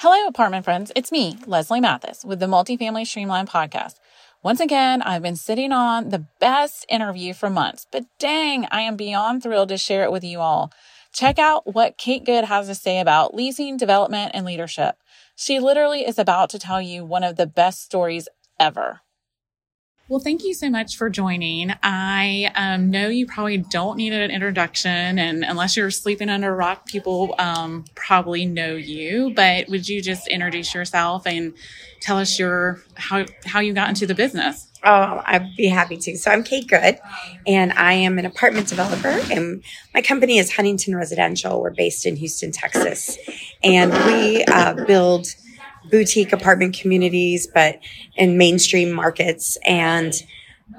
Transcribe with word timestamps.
Hello, 0.00 0.26
apartment 0.26 0.62
friends. 0.66 0.92
It's 0.94 1.10
me, 1.10 1.38
Leslie 1.46 1.80
Mathis, 1.80 2.22
with 2.22 2.38
the 2.38 2.44
Multifamily 2.44 3.06
Streamlined 3.06 3.48
podcast. 3.48 3.94
Once 4.42 4.60
again, 4.60 5.00
I've 5.00 5.22
been 5.22 5.36
sitting 5.36 5.72
on 5.72 6.10
the 6.10 6.26
best 6.38 6.84
interview 6.90 7.32
for 7.32 7.48
months, 7.48 7.86
but 7.90 8.04
dang, 8.18 8.66
I 8.70 8.82
am 8.82 8.96
beyond 8.96 9.42
thrilled 9.42 9.70
to 9.70 9.78
share 9.78 10.04
it 10.04 10.12
with 10.12 10.22
you 10.22 10.40
all. 10.40 10.70
Check 11.14 11.38
out 11.38 11.72
what 11.74 11.96
Kate 11.96 12.26
Good 12.26 12.44
has 12.44 12.66
to 12.66 12.74
say 12.74 13.00
about 13.00 13.34
leasing, 13.34 13.78
development, 13.78 14.32
and 14.34 14.44
leadership. 14.44 14.96
She 15.34 15.58
literally 15.58 16.06
is 16.06 16.18
about 16.18 16.50
to 16.50 16.58
tell 16.58 16.82
you 16.82 17.02
one 17.02 17.24
of 17.24 17.36
the 17.36 17.46
best 17.46 17.82
stories 17.82 18.28
ever. 18.60 19.00
Well, 20.08 20.20
thank 20.20 20.44
you 20.44 20.54
so 20.54 20.70
much 20.70 20.96
for 20.96 21.10
joining. 21.10 21.72
I 21.82 22.52
um, 22.54 22.90
know 22.90 23.08
you 23.08 23.26
probably 23.26 23.56
don't 23.56 23.96
need 23.96 24.12
an 24.12 24.30
introduction, 24.30 25.18
and 25.18 25.42
unless 25.42 25.76
you're 25.76 25.90
sleeping 25.90 26.28
under 26.28 26.52
a 26.52 26.54
rock, 26.54 26.86
people 26.86 27.34
um, 27.40 27.84
probably 27.96 28.46
know 28.46 28.76
you. 28.76 29.32
But 29.34 29.68
would 29.68 29.88
you 29.88 30.00
just 30.00 30.28
introduce 30.28 30.72
yourself 30.76 31.26
and 31.26 31.54
tell 32.00 32.18
us 32.18 32.38
your 32.38 32.80
how 32.94 33.24
how 33.46 33.58
you 33.58 33.72
got 33.72 33.88
into 33.88 34.06
the 34.06 34.14
business? 34.14 34.70
Oh, 34.84 35.22
I'd 35.26 35.56
be 35.56 35.66
happy 35.66 35.96
to. 35.96 36.16
So 36.16 36.30
I'm 36.30 36.44
Kate 36.44 36.68
Good, 36.68 37.00
and 37.44 37.72
I 37.72 37.94
am 37.94 38.20
an 38.20 38.26
apartment 38.26 38.68
developer, 38.68 39.08
and 39.08 39.64
my 39.92 40.02
company 40.02 40.38
is 40.38 40.54
Huntington 40.54 40.94
Residential. 40.94 41.60
We're 41.60 41.70
based 41.74 42.06
in 42.06 42.14
Houston, 42.14 42.52
Texas, 42.52 43.18
and 43.64 43.92
we 43.92 44.44
uh, 44.44 44.84
build 44.84 45.26
boutique 45.90 46.32
apartment 46.32 46.78
communities, 46.78 47.46
but 47.52 47.80
in 48.16 48.38
mainstream 48.38 48.92
markets. 48.92 49.56
And 49.64 50.12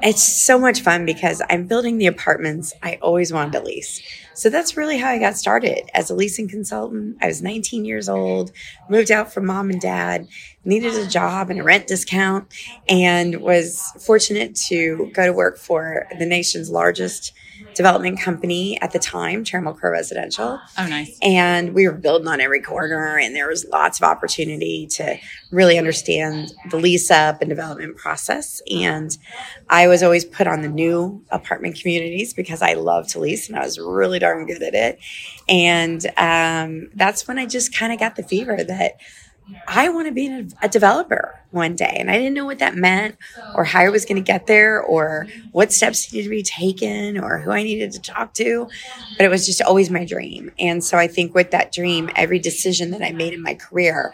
it's 0.02 0.23
so 0.23 0.59
much 0.59 0.81
fun 0.81 1.05
because 1.05 1.41
I'm 1.49 1.65
building 1.65 1.98
the 1.98 2.07
apartments 2.07 2.73
I 2.84 2.99
always 3.02 3.31
wanted 3.31 3.53
to 3.53 3.63
lease. 3.63 4.01
So 4.34 4.49
that's 4.49 4.77
really 4.77 4.98
how 4.98 5.09
I 5.09 5.17
got 5.17 5.38
started 5.38 5.89
as 5.93 6.09
a 6.09 6.15
leasing 6.15 6.48
consultant. 6.48 7.17
I 7.21 7.27
was 7.27 7.41
19 7.41 7.85
years 7.85 8.07
old, 8.07 8.51
moved 8.89 9.09
out 9.09 9.34
from 9.34 9.48
mom 9.48 9.70
and 9.71 9.81
dad, 9.81 10.27
needed 10.63 10.93
a 10.93 11.07
job 11.07 11.49
and 11.49 11.59
a 11.59 11.63
rent 11.63 11.87
discount, 11.87 12.53
and 12.87 13.41
was 13.41 13.82
fortunate 14.05 14.55
to 14.67 15.10
go 15.13 15.26
to 15.26 15.34
work 15.34 15.57
for 15.57 16.05
the 16.20 16.26
nation's 16.26 16.70
largest 16.70 17.34
development 17.76 18.20
company 18.20 18.80
at 18.82 18.91
the 18.91 19.00
time, 19.00 19.44
Trammell 19.44 19.77
Crow 19.77 19.91
Residential. 19.91 20.60
Oh, 20.77 20.88
nice. 20.88 21.18
And 21.22 21.74
we 21.74 21.88
were 21.88 21.94
building 21.94 22.27
on 22.27 22.41
every 22.41 22.62
corner, 22.62 23.18
and 23.18 23.36
there 23.36 23.48
was 23.48 23.66
lots 23.66 24.00
of 24.00 24.04
opportunity 24.04 24.88
to 24.91 25.18
really 25.52 25.78
understand 25.78 26.54
the 26.70 26.78
lease 26.78 27.10
up 27.12 27.41
and 27.41 27.50
development 27.50 27.98
process. 27.98 28.62
And 28.70 29.16
I 29.70 29.88
was 29.88 30.04
always 30.04 30.26
put 30.26 30.48
on 30.48 30.62
the 30.62 30.70
new 30.70 31.24
apartment 31.30 31.80
communities 31.80 32.34
because 32.34 32.62
I 32.62 32.74
love 32.74 33.08
to 33.10 33.20
lease 33.20 33.48
and 33.48 33.58
I 33.58 33.63
was 33.63 33.80
really 33.80 34.20
darn 34.20 34.46
good 34.46 34.62
at 34.62 34.74
it. 34.74 35.00
And 35.48 36.05
um, 36.18 36.90
that's 36.96 37.28
when 37.28 37.38
I 37.38 37.46
just 37.46 37.76
kind 37.76 37.94
of 37.94 38.00
got 38.00 38.16
the 38.16 38.24
fever 38.24 38.63
that 38.63 39.00
I 39.67 39.90
want 39.90 40.07
to 40.07 40.13
be 40.13 40.49
a 40.62 40.70
developer 40.70 41.40
one 41.51 41.76
day. 41.76 41.95
And 41.99 42.09
I 42.12 42.17
didn't 42.17 42.34
know 42.34 42.45
what 42.45 42.59
that 42.59 42.76
meant 42.76 43.17
or 43.55 43.63
how 43.63 43.81
I 43.81 43.89
was 43.89 44.05
going 44.05 44.17
to 44.17 44.21
get 44.21 44.48
there 44.48 44.81
or 44.81 45.27
what 45.51 45.71
steps 45.71 46.12
needed 46.12 46.26
to 46.26 46.29
be 46.29 46.43
taken 46.43 47.17
or 47.17 47.39
who 47.39 47.51
I 47.51 47.63
needed 47.63 47.91
to 47.93 48.01
talk 48.01 48.34
to. 48.35 48.67
But 49.17 49.26
it 49.26 49.29
was 49.29 49.45
just 49.45 49.62
always 49.62 49.89
my 49.89 50.05
dream. 50.05 50.51
And 50.59 50.84
so 50.84 50.98
I 50.98 51.07
think 51.07 51.34
with 51.34 51.51
that 51.51 51.71
dream, 51.71 52.09
every 52.15 52.39
decision 52.39 52.91
that 52.91 53.01
I 53.01 53.12
made 53.12 53.34
in 53.34 53.41
my 53.41 53.54
career 53.55 54.13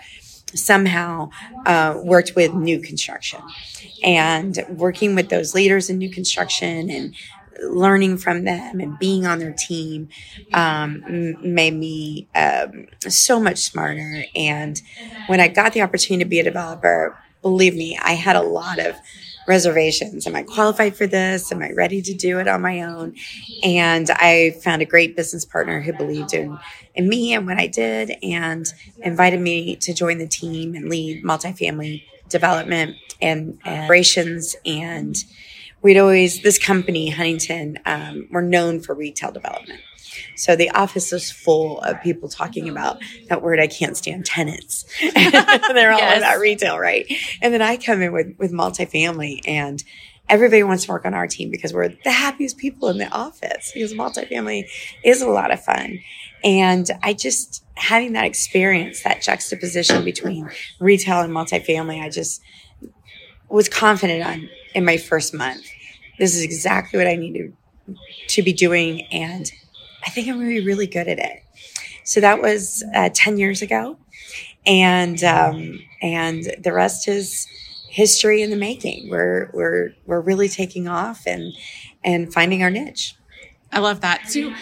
somehow 0.53 1.30
uh, 1.66 2.00
worked 2.03 2.34
with 2.36 2.53
new 2.53 2.80
construction 2.80 3.42
and 4.03 4.64
working 4.70 5.16
with 5.16 5.30
those 5.30 5.56
leaders 5.56 5.90
in 5.90 5.97
new 5.97 6.09
construction 6.09 6.90
and 6.90 7.16
learning 7.62 8.18
from 8.18 8.44
them 8.44 8.80
and 8.80 8.98
being 9.00 9.26
on 9.26 9.40
their 9.40 9.54
team 9.54 10.09
um, 10.54 11.04
made 11.42 11.73
me 11.73 12.28
um, 12.36 12.88
so 13.00 13.40
much 13.40 13.59
smarter. 13.59 14.23
And 14.36 14.82
when 15.28 15.40
I 15.40 15.48
got 15.48 15.74
the 15.74 15.81
opportunity 15.81 16.24
to 16.24 16.30
be 16.30 16.40
a 16.40 16.44
developer, 16.44 17.18
believe 17.42 17.76
me, 17.76 17.98
I 18.02 18.14
had 18.14 18.36
a 18.36 18.42
lot 18.42 18.80
of 18.80 18.96
reservations. 19.48 20.26
Am 20.26 20.36
I 20.36 20.44
qualified 20.44 20.96
for 20.96 21.06
this? 21.06 21.52
Am 21.52 21.62
I 21.62 21.72
ready 21.72 22.02
to 22.02 22.14
do 22.14 22.40
it 22.40 22.48
on 22.48 22.62
my 22.62 22.81
own? 22.81 23.16
And 23.64 24.09
I 24.12 24.52
found 24.64 24.81
a 24.81 24.85
great 24.85 25.16
business 25.16 25.44
partner 25.46 25.81
who 25.81 25.94
believed 25.94 26.34
in, 26.34 26.58
in 26.96 27.09
me 27.09 27.34
and 27.34 27.46
what 27.46 27.59
I 27.59 27.68
did 27.68 28.16
and 28.24 28.66
invited 28.97 29.41
me 29.41 29.75
to 29.78 29.94
join 29.94 30.18
the 30.18 30.28
team 30.28 30.75
and 30.75 30.90
lead 30.90 31.24
multifamily 31.24 32.03
development 32.30 32.96
and, 33.22 33.59
and 33.66 33.84
operations 33.84 34.56
and 34.66 35.16
we'd 35.84 35.98
always 35.98 36.42
this 36.42 36.58
company 36.58 37.10
huntington 37.10 37.78
um, 37.86 38.28
we're 38.32 38.42
known 38.42 38.80
for 38.80 38.96
retail 38.96 39.32
development 39.32 39.82
so 40.36 40.56
the 40.56 40.70
office 40.72 41.12
was 41.12 41.32
full 41.32 41.80
of 41.82 42.02
people 42.02 42.30
talking 42.30 42.68
about 42.68 42.98
that 43.30 43.42
word 43.42 43.60
i 43.60 43.68
can't 43.68 43.98
stand 43.98 44.26
tenants 44.26 44.86
they're 45.14 45.92
all 45.92 46.00
yes. 46.00 46.18
about 46.18 46.40
retail 46.40 46.80
right 46.80 47.06
and 47.42 47.54
then 47.54 47.62
i 47.62 47.78
come 47.78 48.02
in 48.02 48.12
with 48.12 48.28
with 48.40 48.52
multifamily 48.52 49.42
and 49.46 49.84
everybody 50.30 50.64
wants 50.64 50.86
to 50.86 50.92
work 50.92 51.06
on 51.06 51.14
our 51.14 51.28
team 51.28 51.52
because 51.52 51.74
we're 51.74 51.90
the 51.90 52.12
happiest 52.12 52.58
people 52.58 52.88
in 52.88 52.98
the 52.98 53.10
office 53.10 53.72
because 53.74 53.94
multifamily 53.94 54.64
is 55.04 55.22
a 55.22 55.28
lot 55.28 55.52
of 55.52 55.62
fun 55.64 56.00
and 56.44 56.92
i 57.04 57.14
just 57.14 57.64
having 57.76 58.14
that 58.14 58.24
experience 58.24 59.04
that 59.04 59.22
juxtaposition 59.22 60.06
between 60.06 60.50
retail 60.80 61.20
and 61.20 61.34
multifamily 61.34 62.02
i 62.02 62.10
just 62.10 62.42
was 63.50 63.70
confident 63.70 64.26
on 64.26 64.50
in 64.74 64.84
my 64.86 64.98
first 64.98 65.34
month. 65.34 65.66
This 66.23 66.38
is 66.38 66.41
exactly 66.41 66.97
what 66.97 67.06
I 67.06 67.17
needed 67.17 67.53
to 68.29 68.41
be 68.41 68.53
doing. 68.53 69.01
And 69.11 69.51
I 70.06 70.09
think 70.09 70.29
I'm 70.29 70.35
going 70.35 70.47
to 70.47 70.61
be 70.61 70.66
really 70.66 70.88
good 70.88 71.09
at 71.09 71.19
it. 71.19 71.44
So 72.06 72.22
that 72.22 72.41
was 72.41 72.81
uh, 72.95 73.09
10 73.13 73.38
years 73.38 73.61
ago. 73.61 73.97
And, 74.66 75.22
um, 75.25 75.81
and 76.01 76.45
the 76.63 76.72
rest 76.72 77.09
is 77.09 77.45
history 77.89 78.41
in 78.41 78.51
the 78.51 78.56
making. 78.56 79.09
We're, 79.09 79.51
we're, 79.53 79.95
we're 80.06 80.22
really 80.22 80.47
taking 80.47 80.88
off 80.88 81.28
and, 81.28 81.51
and 82.06 82.34
finding 82.34 82.63
our 82.63 82.69
niche. 82.69 83.17
I 83.73 83.79
love 83.79 84.00
that. 84.00 84.29
So 84.29 84.53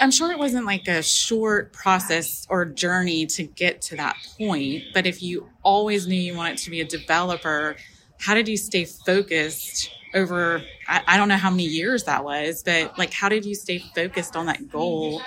I'm 0.00 0.10
sure 0.10 0.32
it 0.32 0.38
wasn't 0.38 0.64
like 0.64 0.88
a 0.88 1.02
short 1.02 1.74
process 1.74 2.46
or 2.48 2.64
journey 2.64 3.26
to 3.26 3.42
get 3.42 3.82
to 3.82 3.96
that 3.96 4.16
point, 4.38 4.84
but 4.94 5.06
if 5.06 5.22
you 5.22 5.50
always 5.62 6.06
knew 6.06 6.18
you 6.18 6.34
wanted 6.34 6.56
to 6.56 6.70
be 6.70 6.80
a 6.80 6.86
developer, 6.86 7.76
how 8.18 8.32
did 8.32 8.48
you 8.48 8.56
stay 8.56 8.86
focused 8.86 9.90
over 10.14 10.62
I, 10.88 11.02
I, 11.06 11.16
don't 11.16 11.28
know 11.28 11.36
how 11.36 11.50
many 11.50 11.64
years 11.64 12.04
that 12.04 12.24
was 12.24 12.62
but 12.62 12.98
like 12.98 13.12
how 13.12 13.28
did 13.28 13.44
you 13.44 13.54
stay 13.54 13.78
focused 13.78 14.36
on 14.36 14.46
that 14.46 14.68
goal 14.70 15.22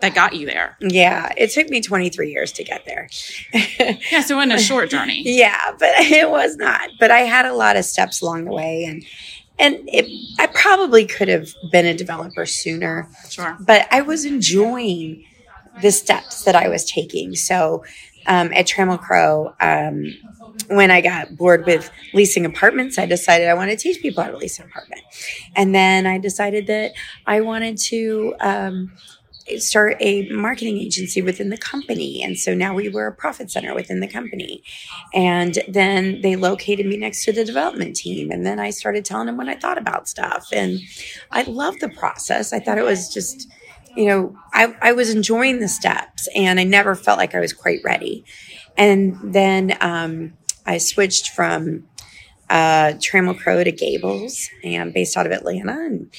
that 0.00 0.14
got 0.14 0.34
you 0.34 0.46
there? 0.46 0.76
Yeah 0.80 1.32
it 1.36 1.50
took 1.50 1.68
me 1.68 1.80
23 1.80 2.30
years 2.30 2.52
to 2.52 2.64
get 2.64 2.84
there. 2.86 3.08
Yeah 4.10 4.22
so 4.22 4.40
in 4.40 4.52
a 4.52 4.58
short 4.58 4.90
journey. 4.90 5.22
Yeah 5.24 5.60
but 5.78 5.90
it 5.98 6.30
was 6.30 6.56
not 6.56 6.90
but 6.98 7.10
i 7.10 7.20
had 7.20 7.46
a 7.46 7.54
lot 7.54 7.76
of 7.76 7.84
steps 7.84 8.20
along 8.20 8.44
the 8.44 8.52
way 8.52 8.84
and 8.84 9.04
and 9.58 9.76
it, 9.92 10.06
i 10.38 10.46
probably 10.46 11.06
could 11.06 11.28
have 11.28 11.48
been 11.70 11.86
a 11.86 11.94
developer 11.94 12.46
sooner 12.46 13.08
sure. 13.28 13.56
but 13.60 13.86
i 13.90 14.00
was 14.00 14.24
enjoying 14.24 15.24
the 15.82 15.90
steps 15.92 16.44
that 16.44 16.56
i 16.56 16.68
was 16.68 16.84
taking. 16.84 17.34
So 17.34 17.84
um, 18.26 18.52
at 18.52 18.66
trammell 18.66 19.00
crow 19.00 19.54
um, 19.60 20.14
when 20.68 20.90
I 20.90 21.00
got 21.00 21.36
bored 21.36 21.66
with 21.66 21.90
leasing 22.14 22.44
apartments, 22.44 22.98
I 22.98 23.06
decided 23.06 23.48
I 23.48 23.54
wanted 23.54 23.78
to 23.78 23.82
teach 23.82 24.00
people 24.00 24.22
how 24.22 24.30
to 24.30 24.36
lease 24.36 24.58
an 24.58 24.66
apartment. 24.66 25.02
And 25.56 25.74
then 25.74 26.06
I 26.06 26.18
decided 26.18 26.66
that 26.68 26.92
I 27.26 27.40
wanted 27.40 27.78
to 27.78 28.34
um, 28.40 28.92
start 29.58 29.96
a 30.00 30.28
marketing 30.30 30.78
agency 30.78 31.22
within 31.22 31.50
the 31.50 31.56
company. 31.56 32.22
And 32.22 32.38
so 32.38 32.54
now 32.54 32.74
we 32.74 32.88
were 32.88 33.06
a 33.06 33.12
profit 33.12 33.50
center 33.50 33.74
within 33.74 34.00
the 34.00 34.08
company. 34.08 34.62
And 35.12 35.58
then 35.68 36.20
they 36.20 36.36
located 36.36 36.86
me 36.86 36.96
next 36.96 37.24
to 37.24 37.32
the 37.32 37.44
development 37.44 37.96
team. 37.96 38.30
And 38.30 38.46
then 38.46 38.60
I 38.60 38.70
started 38.70 39.04
telling 39.04 39.26
them 39.26 39.36
what 39.36 39.48
I 39.48 39.56
thought 39.56 39.78
about 39.78 40.08
stuff. 40.08 40.48
And 40.52 40.80
I 41.30 41.42
loved 41.42 41.80
the 41.80 41.88
process. 41.88 42.52
I 42.52 42.60
thought 42.60 42.78
it 42.78 42.84
was 42.84 43.12
just, 43.12 43.48
you 43.96 44.06
know, 44.06 44.36
I, 44.52 44.76
I 44.80 44.92
was 44.92 45.10
enjoying 45.10 45.60
the 45.60 45.68
steps 45.68 46.28
and 46.34 46.60
I 46.60 46.64
never 46.64 46.94
felt 46.94 47.18
like 47.18 47.34
I 47.34 47.40
was 47.40 47.52
quite 47.52 47.80
ready. 47.84 48.24
And 48.76 49.18
then 49.22 49.76
um, 49.80 50.34
I 50.66 50.78
switched 50.78 51.30
from 51.30 51.86
uh, 52.48 52.94
Trammell 52.98 53.38
Crow 53.38 53.62
to 53.62 53.72
Gables 53.72 54.48
and 54.64 54.92
based 54.92 55.16
out 55.16 55.26
of 55.26 55.32
Atlanta 55.32 55.72
and 55.72 56.10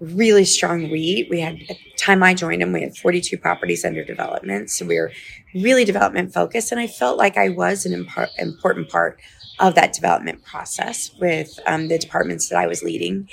really 0.00 0.44
strong 0.44 0.90
REIT. 0.90 1.28
We 1.30 1.40
had, 1.40 1.54
at 1.68 1.68
the 1.68 1.78
time 1.98 2.22
I 2.22 2.34
joined 2.34 2.62
them, 2.62 2.72
we 2.72 2.82
had 2.82 2.96
42 2.96 3.38
properties 3.38 3.84
under 3.84 4.04
development. 4.04 4.70
So 4.70 4.84
we 4.86 4.98
were 4.98 5.12
really 5.54 5.84
development 5.84 6.32
focused. 6.32 6.72
And 6.72 6.80
I 6.80 6.86
felt 6.86 7.18
like 7.18 7.36
I 7.36 7.48
was 7.50 7.86
an 7.86 8.04
impar- 8.04 8.28
important 8.38 8.88
part 8.88 9.20
of 9.58 9.74
that 9.74 9.94
development 9.94 10.44
process 10.44 11.10
with 11.18 11.58
um, 11.66 11.88
the 11.88 11.98
departments 11.98 12.48
that 12.48 12.58
I 12.58 12.66
was 12.66 12.82
leading. 12.82 13.28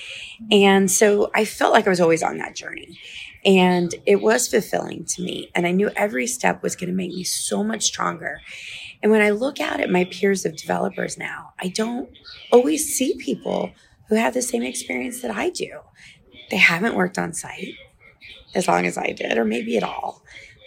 And 0.52 0.90
so 0.90 1.30
I 1.36 1.44
felt 1.44 1.74
like 1.74 1.86
I 1.86 1.90
was 1.90 2.00
always 2.00 2.24
on 2.24 2.38
that 2.38 2.56
journey. 2.56 2.98
And 3.46 3.94
it 4.06 4.22
was 4.22 4.48
fulfilling 4.48 5.04
to 5.06 5.22
me. 5.22 5.52
And 5.54 5.68
I 5.68 5.72
knew 5.72 5.90
every 5.98 6.28
step 6.28 6.64
was 6.64 6.78
going 6.78 6.90
to 6.90 6.96
make 6.96 7.12
me 7.12 7.26
so 7.26 7.62
much 7.62 7.84
stronger. 7.84 8.40
And 9.04 9.12
when 9.12 9.22
I 9.22 9.32
look 9.32 9.60
out 9.60 9.82
at 9.82 9.92
my 9.92 10.06
peers 10.06 10.46
of 10.46 10.56
developers 10.56 11.18
now, 11.18 11.54
I 11.60 11.68
don't 11.68 12.10
always 12.52 12.96
see 12.96 13.18
people 13.18 13.72
who 14.08 14.16
have 14.16 14.34
the 14.34 14.42
same 14.42 14.64
experience 14.64 15.22
that 15.22 15.32
I 15.32 15.50
do. 15.50 15.82
They 16.50 16.58
haven't 16.58 16.96
worked 16.96 17.20
on 17.20 17.34
site 17.34 17.76
as 18.56 18.68
long 18.68 18.86
as 18.86 18.98
I 18.98 19.12
did, 19.12 19.38
or 19.38 19.44
maybe 19.44 19.76
at 19.76 19.84
all. 19.84 20.24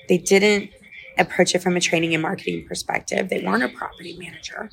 They 0.09 0.19
didn't 0.19 0.71
approach 1.19 1.55
it 1.55 1.63
from 1.63 1.77
a 1.77 1.81
training 1.81 2.13
and 2.13 2.23
marketing 2.23 2.67
perspective. 2.69 3.31
They 3.31 3.43
weren't 3.43 3.63
a 3.63 3.69
property 3.69 4.19
manager. 4.19 4.71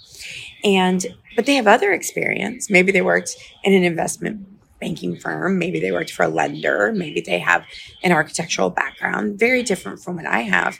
And, 0.65 1.05
but 1.37 1.45
they 1.45 1.55
have 1.55 1.67
other 1.67 1.93
experience. 1.93 2.69
Maybe 2.69 2.91
they 2.91 3.01
worked 3.01 3.35
in 3.63 3.73
an 3.73 3.85
investment 3.85 4.45
banking 4.81 5.15
firm. 5.15 5.57
Maybe 5.57 5.79
they 5.79 5.93
worked 5.93 6.11
for 6.11 6.23
a 6.23 6.27
lender. 6.27 6.91
Maybe 6.93 7.21
they 7.21 7.39
have 7.39 7.65
an 8.03 8.11
architectural 8.11 8.69
background, 8.69 9.39
very 9.39 9.63
different 9.63 10.03
from 10.03 10.17
what 10.17 10.25
I 10.25 10.41
have. 10.41 10.77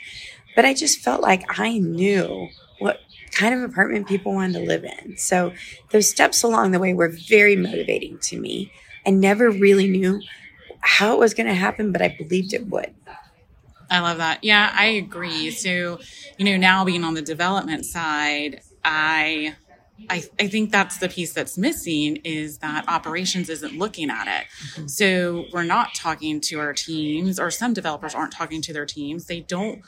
But 0.55 0.65
I 0.65 0.73
just 0.73 0.99
felt 0.99 1.21
like 1.21 1.43
I 1.59 1.79
knew 1.79 2.49
what 2.79 2.99
kind 3.31 3.53
of 3.53 3.69
apartment 3.69 4.07
people 4.07 4.33
wanted 4.33 4.53
to 4.53 4.65
live 4.65 4.83
in. 4.83 5.17
So 5.17 5.53
those 5.91 6.09
steps 6.09 6.43
along 6.43 6.71
the 6.71 6.79
way 6.79 6.93
were 6.93 7.09
very 7.09 7.55
motivating 7.55 8.19
to 8.23 8.39
me. 8.39 8.71
I 9.05 9.09
never 9.09 9.49
really 9.49 9.89
knew 9.89 10.21
how 10.81 11.13
it 11.13 11.19
was 11.19 11.33
going 11.33 11.47
to 11.47 11.53
happen, 11.53 11.91
but 11.91 12.01
I 12.01 12.15
believed 12.17 12.53
it 12.53 12.67
would. 12.67 12.93
I 13.89 13.99
love 13.99 14.17
that. 14.17 14.43
Yeah, 14.43 14.71
I 14.73 14.85
agree. 14.85 15.51
So, 15.51 15.99
you 16.37 16.45
know, 16.45 16.57
now 16.57 16.83
being 16.83 17.03
on 17.03 17.13
the 17.13 17.21
development 17.21 17.85
side, 17.85 18.61
I 18.83 19.55
I, 20.09 20.23
I 20.39 20.47
think 20.47 20.71
that's 20.71 20.97
the 20.97 21.07
piece 21.07 21.33
that's 21.33 21.57
missing 21.57 22.17
is 22.23 22.57
that 22.59 22.85
operations 22.87 23.49
isn't 23.49 23.77
looking 23.77 24.09
at 24.09 24.27
it. 24.27 24.47
Mm-hmm. 24.71 24.87
So 24.87 25.45
we're 25.53 25.63
not 25.63 25.93
talking 25.93 26.41
to 26.41 26.59
our 26.59 26.73
teams, 26.73 27.39
or 27.39 27.51
some 27.51 27.73
developers 27.73 28.15
aren't 28.15 28.31
talking 28.31 28.61
to 28.63 28.73
their 28.73 28.85
teams. 28.85 29.25
They 29.25 29.41
don't 29.41 29.81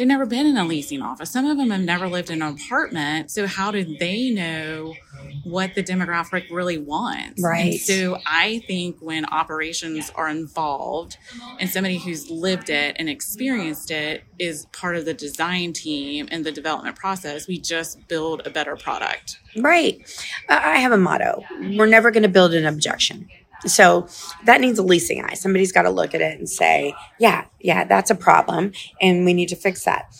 they've 0.00 0.08
never 0.08 0.24
been 0.24 0.46
in 0.46 0.56
a 0.56 0.64
leasing 0.64 1.02
office. 1.02 1.30
Some 1.30 1.44
of 1.44 1.58
them 1.58 1.68
have 1.68 1.82
never 1.82 2.08
lived 2.08 2.30
in 2.30 2.40
an 2.40 2.54
apartment. 2.54 3.30
So 3.30 3.46
how 3.46 3.70
do 3.70 3.84
they 3.98 4.30
know 4.30 4.94
what 5.44 5.74
the 5.74 5.82
demographic 5.82 6.50
really 6.50 6.78
wants? 6.78 7.42
Right. 7.42 7.72
And 7.72 7.80
so 7.80 8.16
I 8.26 8.62
think 8.66 8.96
when 9.00 9.26
operations 9.26 10.10
are 10.14 10.30
involved 10.30 11.18
and 11.58 11.68
somebody 11.68 11.98
who's 11.98 12.30
lived 12.30 12.70
it 12.70 12.96
and 12.98 13.10
experienced 13.10 13.90
it 13.90 14.24
is 14.38 14.64
part 14.72 14.96
of 14.96 15.04
the 15.04 15.12
design 15.12 15.74
team 15.74 16.28
and 16.30 16.46
the 16.46 16.52
development 16.52 16.96
process, 16.96 17.46
we 17.46 17.60
just 17.60 18.08
build 18.08 18.40
a 18.46 18.50
better 18.50 18.76
product. 18.76 19.38
Right. 19.54 20.00
I 20.48 20.78
have 20.78 20.92
a 20.92 20.96
motto. 20.96 21.44
We're 21.76 21.84
never 21.84 22.10
going 22.10 22.22
to 22.22 22.30
build 22.30 22.54
an 22.54 22.64
objection. 22.64 23.28
So 23.66 24.08
that 24.44 24.60
needs 24.60 24.78
a 24.78 24.82
leasing 24.82 25.24
eye. 25.24 25.34
Somebody's 25.34 25.72
got 25.72 25.82
to 25.82 25.90
look 25.90 26.14
at 26.14 26.20
it 26.20 26.38
and 26.38 26.48
say, 26.48 26.94
yeah, 27.18 27.44
yeah, 27.60 27.84
that's 27.84 28.10
a 28.10 28.14
problem 28.14 28.72
and 29.00 29.24
we 29.24 29.34
need 29.34 29.48
to 29.50 29.56
fix 29.56 29.84
that. 29.84 30.14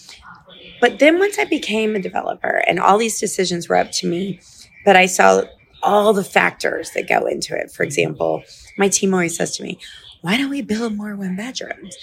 But 0.80 0.98
then 0.98 1.18
once 1.18 1.38
I 1.38 1.44
became 1.44 1.94
a 1.94 2.00
developer 2.00 2.62
and 2.66 2.78
all 2.78 2.98
these 2.98 3.20
decisions 3.20 3.68
were 3.68 3.76
up 3.76 3.92
to 3.92 4.06
me, 4.06 4.40
but 4.84 4.96
I 4.96 5.06
saw 5.06 5.42
all 5.82 6.12
the 6.12 6.24
factors 6.24 6.90
that 6.90 7.08
go 7.08 7.26
into 7.26 7.54
it. 7.54 7.70
For 7.70 7.82
example, 7.82 8.42
my 8.76 8.88
team 8.88 9.12
always 9.14 9.36
says 9.36 9.56
to 9.56 9.62
me, 9.62 9.78
why 10.22 10.36
don't 10.36 10.50
we 10.50 10.62
build 10.62 10.96
more 10.96 11.16
one 11.16 11.36
bedrooms? 11.36 11.96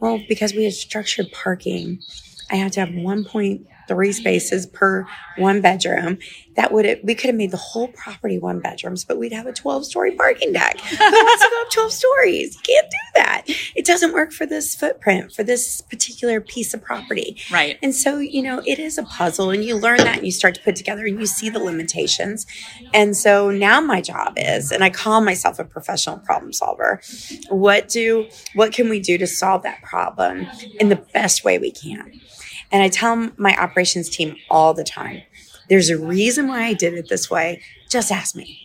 Well, 0.00 0.20
because 0.28 0.54
we 0.54 0.64
had 0.64 0.72
structured 0.72 1.30
parking. 1.32 2.00
I 2.50 2.56
had 2.56 2.72
to 2.72 2.80
have 2.80 2.94
1.3 3.90 4.14
spaces 4.14 4.66
per 4.66 5.06
one 5.36 5.60
bedroom 5.60 6.18
that 6.56 6.72
would 6.72 6.84
have, 6.84 6.98
we 7.02 7.14
could 7.14 7.28
have 7.28 7.36
made 7.36 7.50
the 7.50 7.56
whole 7.56 7.88
property 7.88 8.38
one 8.38 8.60
bedrooms, 8.60 9.04
but 9.04 9.18
we'd 9.18 9.32
have 9.32 9.46
a 9.46 9.52
12 9.52 9.86
story 9.86 10.12
parking 10.12 10.52
deck. 10.52 10.80
Who 10.80 10.96
wants 10.98 11.44
to 11.44 11.50
go 11.50 11.62
up 11.62 11.70
12 11.70 11.92
stories? 11.92 12.54
You 12.54 12.60
can't 12.62 12.90
do 12.90 12.96
that. 13.14 13.42
It 13.74 13.86
doesn't 13.86 14.12
work 14.12 14.32
for 14.32 14.46
this 14.46 14.74
footprint, 14.74 15.32
for 15.32 15.42
this 15.42 15.80
particular 15.80 16.40
piece 16.40 16.74
of 16.74 16.82
property. 16.82 17.36
Right. 17.50 17.78
And 17.82 17.94
so, 17.94 18.18
you 18.18 18.42
know, 18.42 18.62
it 18.66 18.78
is 18.78 18.98
a 18.98 19.04
puzzle 19.04 19.50
and 19.50 19.64
you 19.64 19.76
learn 19.76 19.98
that 19.98 20.18
and 20.18 20.26
you 20.26 20.32
start 20.32 20.54
to 20.56 20.60
put 20.60 20.76
together 20.76 21.06
and 21.06 21.18
you 21.18 21.26
see 21.26 21.48
the 21.48 21.60
limitations. 21.60 22.46
And 22.92 23.16
so 23.16 23.50
now 23.50 23.80
my 23.80 24.00
job 24.00 24.34
is, 24.36 24.72
and 24.72 24.82
I 24.82 24.90
call 24.90 25.20
myself 25.20 25.58
a 25.58 25.64
professional 25.64 26.18
problem 26.18 26.52
solver. 26.52 27.00
What 27.48 27.88
do, 27.88 28.28
what 28.54 28.72
can 28.72 28.88
we 28.88 29.00
do 29.00 29.18
to 29.18 29.26
solve 29.26 29.62
that 29.62 29.82
problem 29.82 30.46
in 30.78 30.88
the 30.88 30.96
best 30.96 31.44
way 31.44 31.58
we 31.58 31.70
can? 31.70 32.20
And 32.72 32.82
I 32.82 32.88
tell 32.88 33.30
my 33.36 33.56
operations 33.56 34.08
team 34.08 34.36
all 34.50 34.74
the 34.74 34.84
time, 34.84 35.22
there's 35.68 35.90
a 35.90 35.98
reason 35.98 36.48
why 36.48 36.64
I 36.64 36.74
did 36.74 36.94
it 36.94 37.08
this 37.08 37.30
way. 37.30 37.62
Just 37.88 38.12
ask 38.12 38.34
me. 38.36 38.60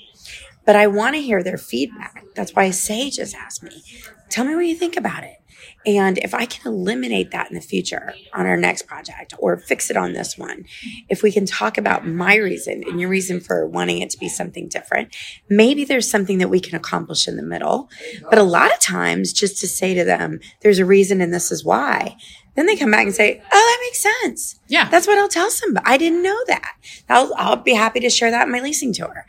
But 0.66 0.76
I 0.76 0.88
want 0.88 1.16
to 1.16 1.22
hear 1.22 1.44
their 1.44 1.58
feedback. 1.58 2.26
That's 2.36 2.54
why 2.56 2.64
I 2.64 2.72
say 2.72 3.10
just 3.10 3.36
ask 3.36 3.62
me. 3.64 3.84
Tell 4.30 4.46
me 4.46 4.56
what 4.56 4.66
you 4.66 4.76
think 4.76 4.98
about 4.98 5.24
it. 5.24 5.38
And 5.86 6.18
if 6.20 6.34
I 6.34 6.46
can 6.46 6.72
eliminate 6.72 7.32
that 7.32 7.50
in 7.50 7.56
the 7.56 7.62
future 7.62 8.14
on 8.34 8.46
our 8.48 8.58
next 8.58 8.84
project 8.84 9.34
or 9.38 9.58
fix 9.58 9.90
it 9.90 9.98
on 9.98 10.14
this 10.14 10.38
one, 10.38 10.66
if 11.10 11.22
we 11.22 11.32
can 11.32 11.46
talk 11.46 11.78
about 11.78 12.08
my 12.08 12.36
reason 12.36 12.84
and 12.88 13.00
your 13.00 13.10
reason 13.10 13.40
for 13.40 13.68
wanting 13.68 14.02
it 14.02 14.10
to 14.12 14.18
be 14.18 14.30
something 14.30 14.68
different, 14.68 15.16
maybe 15.50 15.86
there's 15.86 16.10
something 16.10 16.40
that 16.40 16.50
we 16.50 16.60
can 16.60 16.76
accomplish 16.76 17.28
in 17.28 17.38
the 17.38 17.44
middle. 17.44 17.90
But 18.30 18.40
a 18.40 18.44
lot 18.44 18.74
of 18.74 18.80
times, 18.80 19.34
just 19.34 19.60
to 19.62 19.68
say 19.68 19.94
to 19.94 20.04
them, 20.04 20.40
there's 20.62 20.80
a 20.80 20.86
reason 20.86 21.22
and 21.22 21.34
this 21.34 21.52
is 21.52 21.64
why, 21.64 22.18
then 22.56 22.66
they 22.66 22.76
come 22.76 22.92
back 22.92 23.06
and 23.06 23.14
say, 23.14 23.42
"Oh, 23.52 23.78
that 23.80 23.86
makes 23.86 24.02
sense." 24.02 24.60
Yeah, 24.68 24.90
that's 24.90 25.08
what 25.08 25.18
I'll 25.18 25.28
tell 25.28 25.52
somebody. 25.52 25.86
I 25.86 25.98
didn't 25.98 26.24
know 26.24 26.38
that. 26.48 26.76
I'll 27.10 27.34
I'll 27.36 27.58
be 27.58 27.74
happy 27.74 28.00
to 28.00 28.10
share 28.10 28.32
that 28.32 28.48
in 28.48 28.52
my 28.52 28.62
leasing 28.62 28.94
tour. 28.94 29.26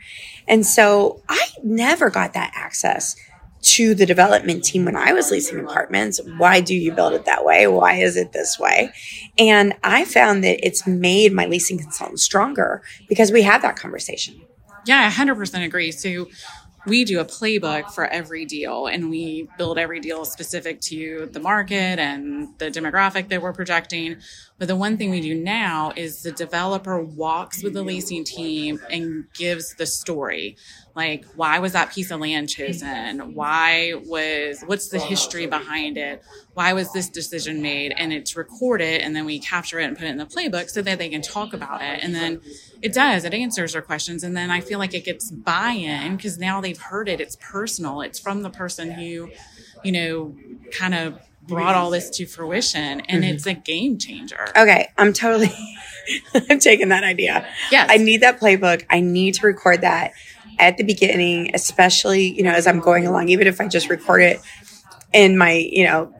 And 0.47 0.65
so 0.65 1.21
I 1.27 1.49
never 1.61 2.09
got 2.09 2.33
that 2.33 2.53
access 2.55 3.15
to 3.61 3.95
the 3.95 4.05
development 4.05 4.63
team 4.63 4.85
when 4.85 4.95
I 4.95 5.13
was 5.13 5.31
leasing 5.31 5.59
apartments. 5.59 6.19
Why 6.37 6.61
do 6.61 6.75
you 6.75 6.91
build 6.91 7.13
it 7.13 7.25
that 7.25 7.43
way? 7.43 7.67
Why 7.67 7.95
is 7.95 8.15
it 8.15 8.31
this 8.31 8.59
way? 8.59 8.91
And 9.37 9.73
I 9.83 10.05
found 10.05 10.43
that 10.43 10.65
it's 10.65 10.87
made 10.87 11.33
my 11.33 11.45
leasing 11.45 11.77
consultant 11.77 12.19
stronger 12.19 12.81
because 13.07 13.31
we 13.31 13.41
have 13.43 13.61
that 13.63 13.75
conversation. 13.75 14.41
Yeah, 14.85 15.05
I 15.05 15.09
100% 15.09 15.65
agree. 15.65 15.91
So 15.91 16.27
we 16.87 17.03
do 17.03 17.19
a 17.19 17.25
playbook 17.25 17.91
for 17.91 18.05
every 18.05 18.45
deal 18.45 18.87
and 18.87 19.09
we 19.09 19.49
build 19.57 19.77
every 19.77 19.99
deal 19.99 20.23
specific 20.23 20.79
to 20.79 21.29
the 21.33 21.39
market 21.39 21.99
and 21.99 22.57
the 22.59 22.71
demographic 22.71 23.27
that 23.27 23.41
we're 23.41 23.53
projecting. 23.53 24.17
But 24.57 24.69
the 24.69 24.75
one 24.75 24.97
thing 24.97 25.11
we 25.11 25.21
do 25.21 25.35
now 25.35 25.91
is 25.95 26.23
the 26.23 26.31
developer 26.31 26.99
walks 26.99 27.61
with 27.61 27.73
the 27.73 27.83
leasing 27.83 28.23
team 28.23 28.79
and 28.89 29.25
gives 29.33 29.75
the 29.75 29.85
story. 29.85 30.57
Like 30.95 31.25
why 31.35 31.59
was 31.59 31.73
that 31.73 31.91
piece 31.91 32.09
of 32.09 32.21
land 32.21 32.49
chosen? 32.49 33.35
Why 33.35 33.93
was 34.05 34.63
what's 34.65 34.87
the 34.87 34.99
history 34.99 35.45
behind 35.45 35.97
it? 35.97 36.23
Why 36.53 36.73
was 36.73 36.91
this 36.93 37.09
decision 37.09 37.61
made? 37.61 37.93
And 37.97 38.13
it's 38.13 38.35
recorded 38.35 39.01
and 39.01 39.15
then 39.15 39.25
we 39.25 39.39
capture 39.39 39.79
it 39.79 39.85
and 39.85 39.97
put 39.97 40.05
it 40.05 40.11
in 40.11 40.17
the 40.17 40.25
playbook 40.25 40.69
so 40.69 40.81
that 40.81 40.97
they 40.97 41.09
can 41.09 41.21
talk 41.21 41.53
about 41.53 41.81
it. 41.81 41.99
And 42.01 42.15
then 42.15 42.41
it 42.81 42.93
does. 42.93 43.23
It 43.25 43.33
answers 43.33 43.73
their 43.73 43.81
questions 43.81 44.23
and 44.23 44.35
then 44.35 44.51
i 44.51 44.61
feel 44.61 44.79
like 44.79 44.93
it 44.93 45.05
gets 45.05 45.31
buy-in 45.31 46.15
because 46.15 46.37
now 46.37 46.61
they've 46.61 46.79
heard 46.79 47.09
it. 47.09 47.19
It's 47.19 47.37
personal. 47.39 48.01
It's 48.01 48.19
from 48.19 48.41
the 48.41 48.49
person 48.49 48.91
who 48.91 49.29
you 49.83 49.91
know 49.91 50.35
kind 50.71 50.93
of 50.93 51.19
brought 51.43 51.75
all 51.75 51.89
this 51.89 52.09
to 52.09 52.25
fruition 52.25 52.99
and 53.01 53.23
mm-hmm. 53.23 53.35
it's 53.35 53.45
a 53.45 53.53
game 53.53 53.97
changer. 53.97 54.47
Okay 54.55 54.89
i'm 54.97 55.13
totally 55.13 55.51
i'm 56.49 56.59
taking 56.59 56.89
that 56.89 57.03
idea. 57.03 57.47
Yes. 57.71 57.89
I 57.91 57.97
need 57.97 58.21
that 58.21 58.39
playbook. 58.39 58.85
I 58.89 58.99
need 58.99 59.35
to 59.35 59.47
record 59.47 59.81
that 59.81 60.13
at 60.59 60.77
the 60.77 60.83
beginning, 60.83 61.51
especially, 61.53 62.33
you 62.33 62.43
know, 62.43 62.51
as 62.51 62.67
I'm 62.67 62.79
going 62.79 63.05
along, 63.05 63.29
even 63.29 63.47
if 63.47 63.61
I 63.61 63.67
just 63.67 63.89
record 63.89 64.21
it 64.21 64.41
in 65.13 65.37
my, 65.37 65.53
you 65.53 65.85
know, 65.85 66.13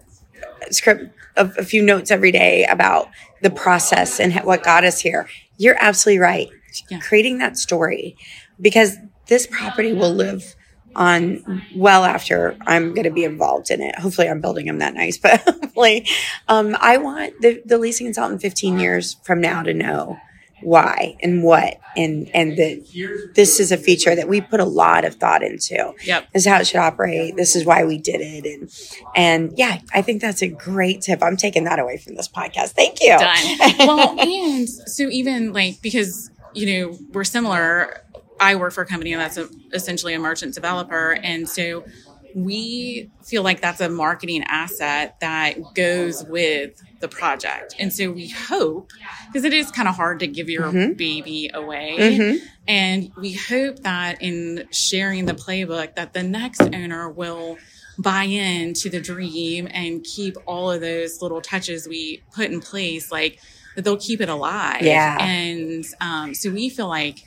script 0.69 1.13
of 1.35 1.57
a 1.57 1.63
few 1.63 1.81
notes 1.81 2.11
every 2.11 2.31
day 2.31 2.65
about 2.65 3.09
the 3.41 3.49
process 3.49 4.19
and 4.19 4.33
what 4.39 4.63
got 4.63 4.83
us 4.83 4.99
here. 4.99 5.27
You're 5.57 5.77
absolutely 5.79 6.19
right. 6.19 6.49
Yeah. 6.89 6.99
Creating 6.99 7.39
that 7.39 7.57
story 7.57 8.17
because 8.61 8.97
this 9.27 9.47
property 9.47 9.93
will 9.93 10.13
live 10.13 10.55
on 10.95 11.63
well 11.75 12.03
after 12.03 12.57
I'm 12.65 12.93
going 12.93 13.03
to 13.05 13.11
be 13.11 13.23
involved 13.23 13.69
in 13.69 13.81
it. 13.81 13.97
Hopefully, 13.99 14.27
I'm 14.27 14.41
building 14.41 14.65
them 14.65 14.79
that 14.79 14.93
nice, 14.93 15.17
but 15.17 15.41
hopefully, 15.45 16.07
um, 16.47 16.75
I 16.79 16.97
want 16.97 17.39
the, 17.41 17.61
the 17.65 17.77
leasing 17.77 18.07
consultant 18.07 18.41
15 18.41 18.79
years 18.79 19.17
from 19.23 19.39
now 19.39 19.63
to 19.63 19.73
know 19.73 20.17
why 20.61 21.15
and 21.21 21.43
what 21.43 21.79
and 21.95 22.29
and 22.33 22.57
that 22.57 23.31
this 23.35 23.59
is 23.59 23.71
a 23.71 23.77
feature 23.77 24.15
that 24.15 24.27
we 24.27 24.41
put 24.41 24.59
a 24.59 24.65
lot 24.65 25.05
of 25.05 25.15
thought 25.15 25.43
into. 25.43 25.93
Yep. 26.03 26.27
This 26.33 26.45
is 26.45 26.47
how 26.47 26.59
it 26.59 26.67
should 26.67 26.79
operate. 26.79 27.35
This 27.35 27.55
is 27.55 27.65
why 27.65 27.83
we 27.83 27.97
did 27.97 28.21
it. 28.21 28.45
And 28.45 28.71
and 29.15 29.53
yeah, 29.57 29.81
I 29.93 30.01
think 30.01 30.21
that's 30.21 30.41
a 30.41 30.47
great 30.47 31.01
tip. 31.01 31.21
I'm 31.21 31.37
taking 31.37 31.65
that 31.65 31.79
away 31.79 31.97
from 31.97 32.15
this 32.15 32.27
podcast. 32.27 32.71
Thank 32.71 33.01
you. 33.01 33.17
Done. 33.17 33.75
well, 33.79 34.19
and 34.19 34.67
so 34.67 35.03
even 35.09 35.53
like 35.53 35.81
because 35.81 36.31
you 36.53 36.81
know 36.81 36.97
we're 37.11 37.23
similar. 37.23 38.03
I 38.39 38.55
work 38.55 38.73
for 38.73 38.83
a 38.83 38.85
company 38.85 39.15
that's 39.15 39.37
a, 39.37 39.49
essentially 39.73 40.13
a 40.13 40.19
merchant 40.19 40.53
developer, 40.53 41.13
and 41.23 41.49
so 41.49 41.83
we 42.35 43.09
feel 43.23 43.43
like 43.43 43.61
that's 43.61 43.81
a 43.81 43.89
marketing 43.89 44.43
asset 44.47 45.19
that 45.21 45.55
goes 45.73 46.23
with 46.25 46.81
the 46.99 47.07
project. 47.07 47.75
And 47.79 47.91
so 47.93 48.11
we 48.11 48.27
hope, 48.29 48.91
because 49.27 49.45
it 49.45 49.53
is 49.53 49.71
kind 49.71 49.87
of 49.87 49.95
hard 49.95 50.19
to 50.19 50.27
give 50.27 50.49
your 50.49 50.63
mm-hmm. 50.63 50.93
baby 50.93 51.49
away. 51.53 51.95
Mm-hmm. 51.97 52.45
And 52.67 53.11
we 53.17 53.33
hope 53.33 53.79
that 53.79 54.21
in 54.21 54.67
sharing 54.71 55.25
the 55.25 55.33
playbook 55.33 55.95
that 55.95 56.13
the 56.13 56.23
next 56.23 56.61
owner 56.61 57.09
will 57.09 57.57
buy 57.99 58.23
into 58.23 58.89
the 58.89 59.01
dream 59.01 59.67
and 59.71 60.03
keep 60.03 60.37
all 60.45 60.71
of 60.71 60.81
those 60.81 61.21
little 61.21 61.41
touches 61.41 61.87
we 61.87 62.23
put 62.33 62.51
in 62.51 62.59
place, 62.61 63.11
like 63.11 63.39
that 63.75 63.83
they'll 63.83 63.97
keep 63.97 64.21
it 64.21 64.29
alive. 64.29 64.81
Yeah. 64.81 65.17
And 65.19 65.85
um, 66.01 66.33
so 66.33 66.51
we 66.51 66.69
feel 66.69 66.87
like 66.87 67.25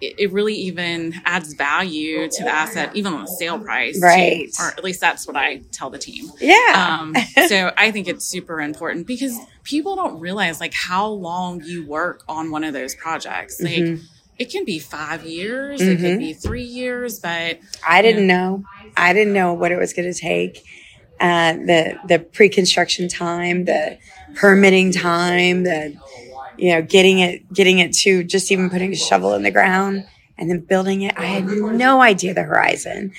it, 0.00 0.14
it 0.18 0.32
really 0.32 0.54
even 0.54 1.14
adds 1.24 1.52
value 1.54 2.28
to 2.28 2.44
the 2.44 2.50
asset, 2.50 2.90
even 2.94 3.12
on 3.12 3.22
the 3.22 3.36
sale 3.38 3.58
price. 3.58 3.94
too. 3.96 4.00
Right. 4.06 4.48
or 4.60 4.68
at 4.68 4.82
least 4.84 5.00
that's 5.00 5.26
what 5.26 5.36
I 5.36 5.58
tell 5.72 5.90
the 5.90 5.98
team. 5.98 6.30
Yeah. 6.40 6.98
Um, 7.00 7.14
so 7.48 7.72
I 7.76 7.90
think 7.90 8.08
it's 8.08 8.24
super 8.26 8.60
important 8.60 9.06
because 9.06 9.36
people 9.64 9.96
don't 9.96 10.18
realize 10.20 10.60
like 10.60 10.72
how 10.74 11.06
long 11.08 11.62
you 11.64 11.86
work 11.86 12.22
on 12.28 12.50
one 12.50 12.64
of 12.64 12.72
those 12.72 12.94
projects. 12.94 13.60
Like 13.60 13.74
Mhm. 13.74 14.02
it 14.38 14.50
can 14.50 14.64
be 14.64 14.78
five 14.78 15.24
years, 15.24 15.80
it 15.82 15.98
Mhm. 15.98 16.00
could 16.00 16.18
be 16.18 16.32
three 16.32 16.62
years, 16.64 17.18
but 17.18 17.58
I 17.86 18.00
didn't 18.02 18.26
know. 18.26 18.64
I 18.96 19.12
didn't 19.12 19.34
know 19.34 19.52
what 19.52 19.70
it 19.72 19.76
was 19.78 19.92
going 19.92 20.10
to 20.12 20.18
take. 20.18 20.62
Uh, 21.20 21.52
the 21.52 21.98
the 22.08 22.18
pre-construction 22.18 23.06
time, 23.06 23.66
the 23.66 23.98
permitting 24.36 24.90
time, 24.90 25.64
the 25.64 25.94
you 26.60 26.70
know 26.74 26.82
getting 26.82 27.18
it 27.18 27.52
getting 27.52 27.78
it 27.78 27.92
to 27.92 28.24
just 28.24 28.50
even 28.52 28.70
putting 28.70 28.92
a 28.92 28.96
shovel 28.96 29.34
in 29.34 29.42
the 29.42 29.50
ground 29.50 30.06
and 30.40 30.50
then 30.50 30.60
building 30.60 31.02
it. 31.02 31.14
I 31.18 31.26
had 31.26 31.46
no 31.46 32.00
idea 32.00 32.32
the 32.32 32.42
horizon. 32.42 33.12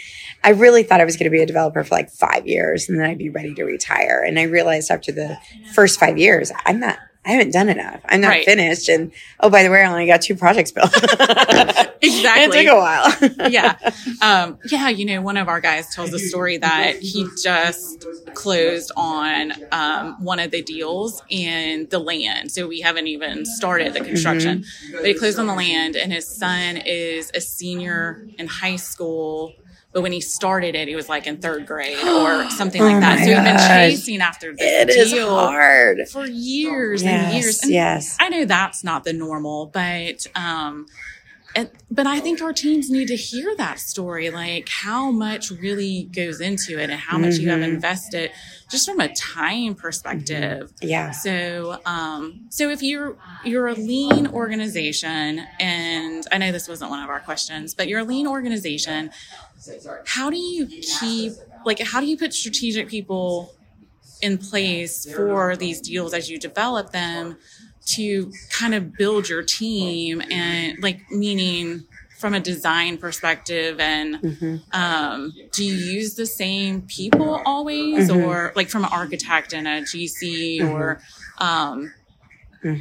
I 0.43 0.50
really 0.50 0.81
thought 0.81 1.00
I 1.01 1.05
was 1.05 1.17
going 1.17 1.25
to 1.25 1.29
be 1.29 1.41
a 1.41 1.45
developer 1.45 1.83
for 1.83 1.93
like 1.93 2.10
five 2.10 2.48
years 2.48 2.89
and 2.89 3.00
then 3.00 3.05
I'd 3.05 3.19
be 3.19 3.29
ready 3.29 3.53
to 3.53 3.63
retire. 3.63 4.24
And 4.25 4.39
I 4.39 4.43
realized 4.43 4.89
after 4.89 5.12
the 5.12 5.38
first 5.75 6.00
five 6.00 6.17
years, 6.17 6.51
I'm 6.65 6.79
not. 6.79 6.98
I 7.23 7.31
haven't 7.31 7.51
done 7.53 7.69
enough. 7.69 8.01
I'm 8.05 8.19
not 8.21 8.29
Right. 8.29 8.45
finished. 8.45 8.89
And 8.89 9.11
oh, 9.39 9.49
by 9.49 9.61
the 9.63 9.69
way, 9.69 9.83
I 9.83 9.91
only 9.91 10.07
got 10.07 10.21
two 10.21 10.35
projects 10.35 10.71
built. 10.71 10.91
Exactly. 12.03 12.59
it 12.61 12.63
took 12.63 12.73
a 12.73 12.79
while. 12.79 13.49
yeah. 13.51 13.77
Um, 14.23 14.57
yeah. 14.71 14.89
You 14.89 15.05
know, 15.05 15.21
one 15.21 15.37
of 15.37 15.47
our 15.47 15.61
guys 15.61 15.93
tells 15.93 16.11
a 16.13 16.19
story 16.19 16.57
that 16.57 16.95
he 16.99 17.27
just 17.43 18.07
closed 18.33 18.91
on 18.97 19.53
um, 19.71 20.15
one 20.23 20.39
of 20.39 20.49
the 20.49 20.63
deals 20.63 21.21
in 21.29 21.87
the 21.91 21.99
land. 21.99 22.51
So 22.51 22.67
we 22.67 22.81
haven't 22.81 23.05
even 23.05 23.45
started 23.45 23.93
the 23.93 23.99
construction, 24.01 24.63
but 24.93 25.05
he 25.05 25.13
closed 25.13 25.37
on 25.37 25.45
the 25.45 25.53
land 25.53 25.95
and 25.95 26.11
his 26.11 26.27
son 26.27 26.77
is 26.77 27.29
a 27.35 27.41
senior 27.41 28.25
in 28.39 28.47
high 28.47 28.77
school. 28.77 29.53
But 29.93 30.01
when 30.03 30.12
he 30.13 30.21
started 30.21 30.74
it, 30.75 30.88
he 30.88 30.95
was 30.95 31.10
like 31.10 31.27
in 31.27 31.38
third 31.38 31.65
grade 31.65 31.98
or 32.05 32.50
something 32.51 32.81
like 32.81 32.95
Oh 32.95 33.00
that. 33.01 33.19
So 33.19 33.25
he'd 33.25 33.43
been 33.43 33.57
chasing 33.57 34.21
after 34.21 34.51
this 34.55 34.62
It 34.62 34.89
is 34.89 35.12
deal 35.12 35.36
hard. 35.36 36.07
for 36.12 36.25
years 36.25 37.03
Yes, 37.03 37.25
and 37.25 37.33
years. 37.43 37.63
And 37.63 37.71
yes. 37.71 38.17
I 38.19 38.29
know 38.29 38.45
that's 38.45 38.83
not 38.83 39.03
the 39.03 39.13
normal, 39.13 39.65
but 39.67 40.25
um, 40.36 40.86
and, 41.53 41.69
but 41.89 42.07
I 42.07 42.21
think 42.21 42.41
our 42.41 42.53
teams 42.53 42.89
need 42.89 43.10
to 43.10 43.15
hear 43.17 43.53
that 43.57 43.79
story, 43.79 44.29
like 44.29 44.69
how 44.69 45.12
much 45.12 45.51
really 45.51 46.03
goes 46.15 46.39
into 46.39 46.79
it 46.79 46.89
and 46.89 46.93
how 47.00 47.17
much 47.17 47.36
you 47.36 47.50
have 47.50 47.60
Mhm. 47.60 47.74
invested, 47.74 48.31
just 48.71 48.89
from 48.89 48.99
a 48.99 49.13
time 49.13 49.75
perspective. 49.75 50.71
Yeah. 50.81 51.11
So, 51.11 51.79
um, 51.85 52.47
so 52.49 52.69
if 52.69 52.81
you're 52.81 53.17
you're 53.43 53.67
a 53.67 53.73
lean 53.73 54.27
organization, 54.27 55.45
and 55.59 56.25
I 56.31 56.37
know 56.37 56.51
this 56.51 56.67
wasn't 56.67 56.89
one 56.89 57.03
of 57.03 57.09
our 57.09 57.19
questions, 57.19 57.73
but 57.73 57.87
you're 57.87 57.99
a 57.99 58.05
lean 58.05 58.27
organization. 58.27 59.11
How 60.05 60.29
do 60.29 60.37
you 60.37 60.65
keep 60.65 61.33
like 61.65 61.79
how 61.79 61.99
do 61.99 62.07
you 62.07 62.17
put 62.17 62.33
strategic 62.33 62.87
people 62.87 63.53
in 64.21 64.37
place 64.37 65.11
for 65.13 65.55
these 65.55 65.81
deals 65.81 66.13
as 66.13 66.29
you 66.29 66.39
develop 66.39 66.91
them 66.91 67.37
to 67.83 68.31
kind 68.51 68.73
of 68.73 68.93
build 68.93 69.27
your 69.27 69.43
team 69.43 70.21
and 70.31 70.81
like 70.81 70.99
meaning 71.11 71.83
from 72.21 72.33
a 72.33 72.39
design 72.39 72.97
perspective 72.97 73.79
and 73.79 74.15
hmm 74.17 74.57
um, 74.73 75.33
do 75.51 75.65
you 75.65 75.73
use 75.73 76.15
the 76.15 76.25
same 76.25 76.83
people 76.83 77.41
always 77.45 78.09
Mhm. 78.09 78.23
or 78.23 78.53
like 78.55 78.69
from 78.69 78.83
an 78.85 78.91
architect 78.93 79.53
and 79.53 79.67
a 79.67 79.81
gc 79.81 80.59
Mm-hmm. 80.61 80.71
or 80.71 81.01
um, 81.39 81.93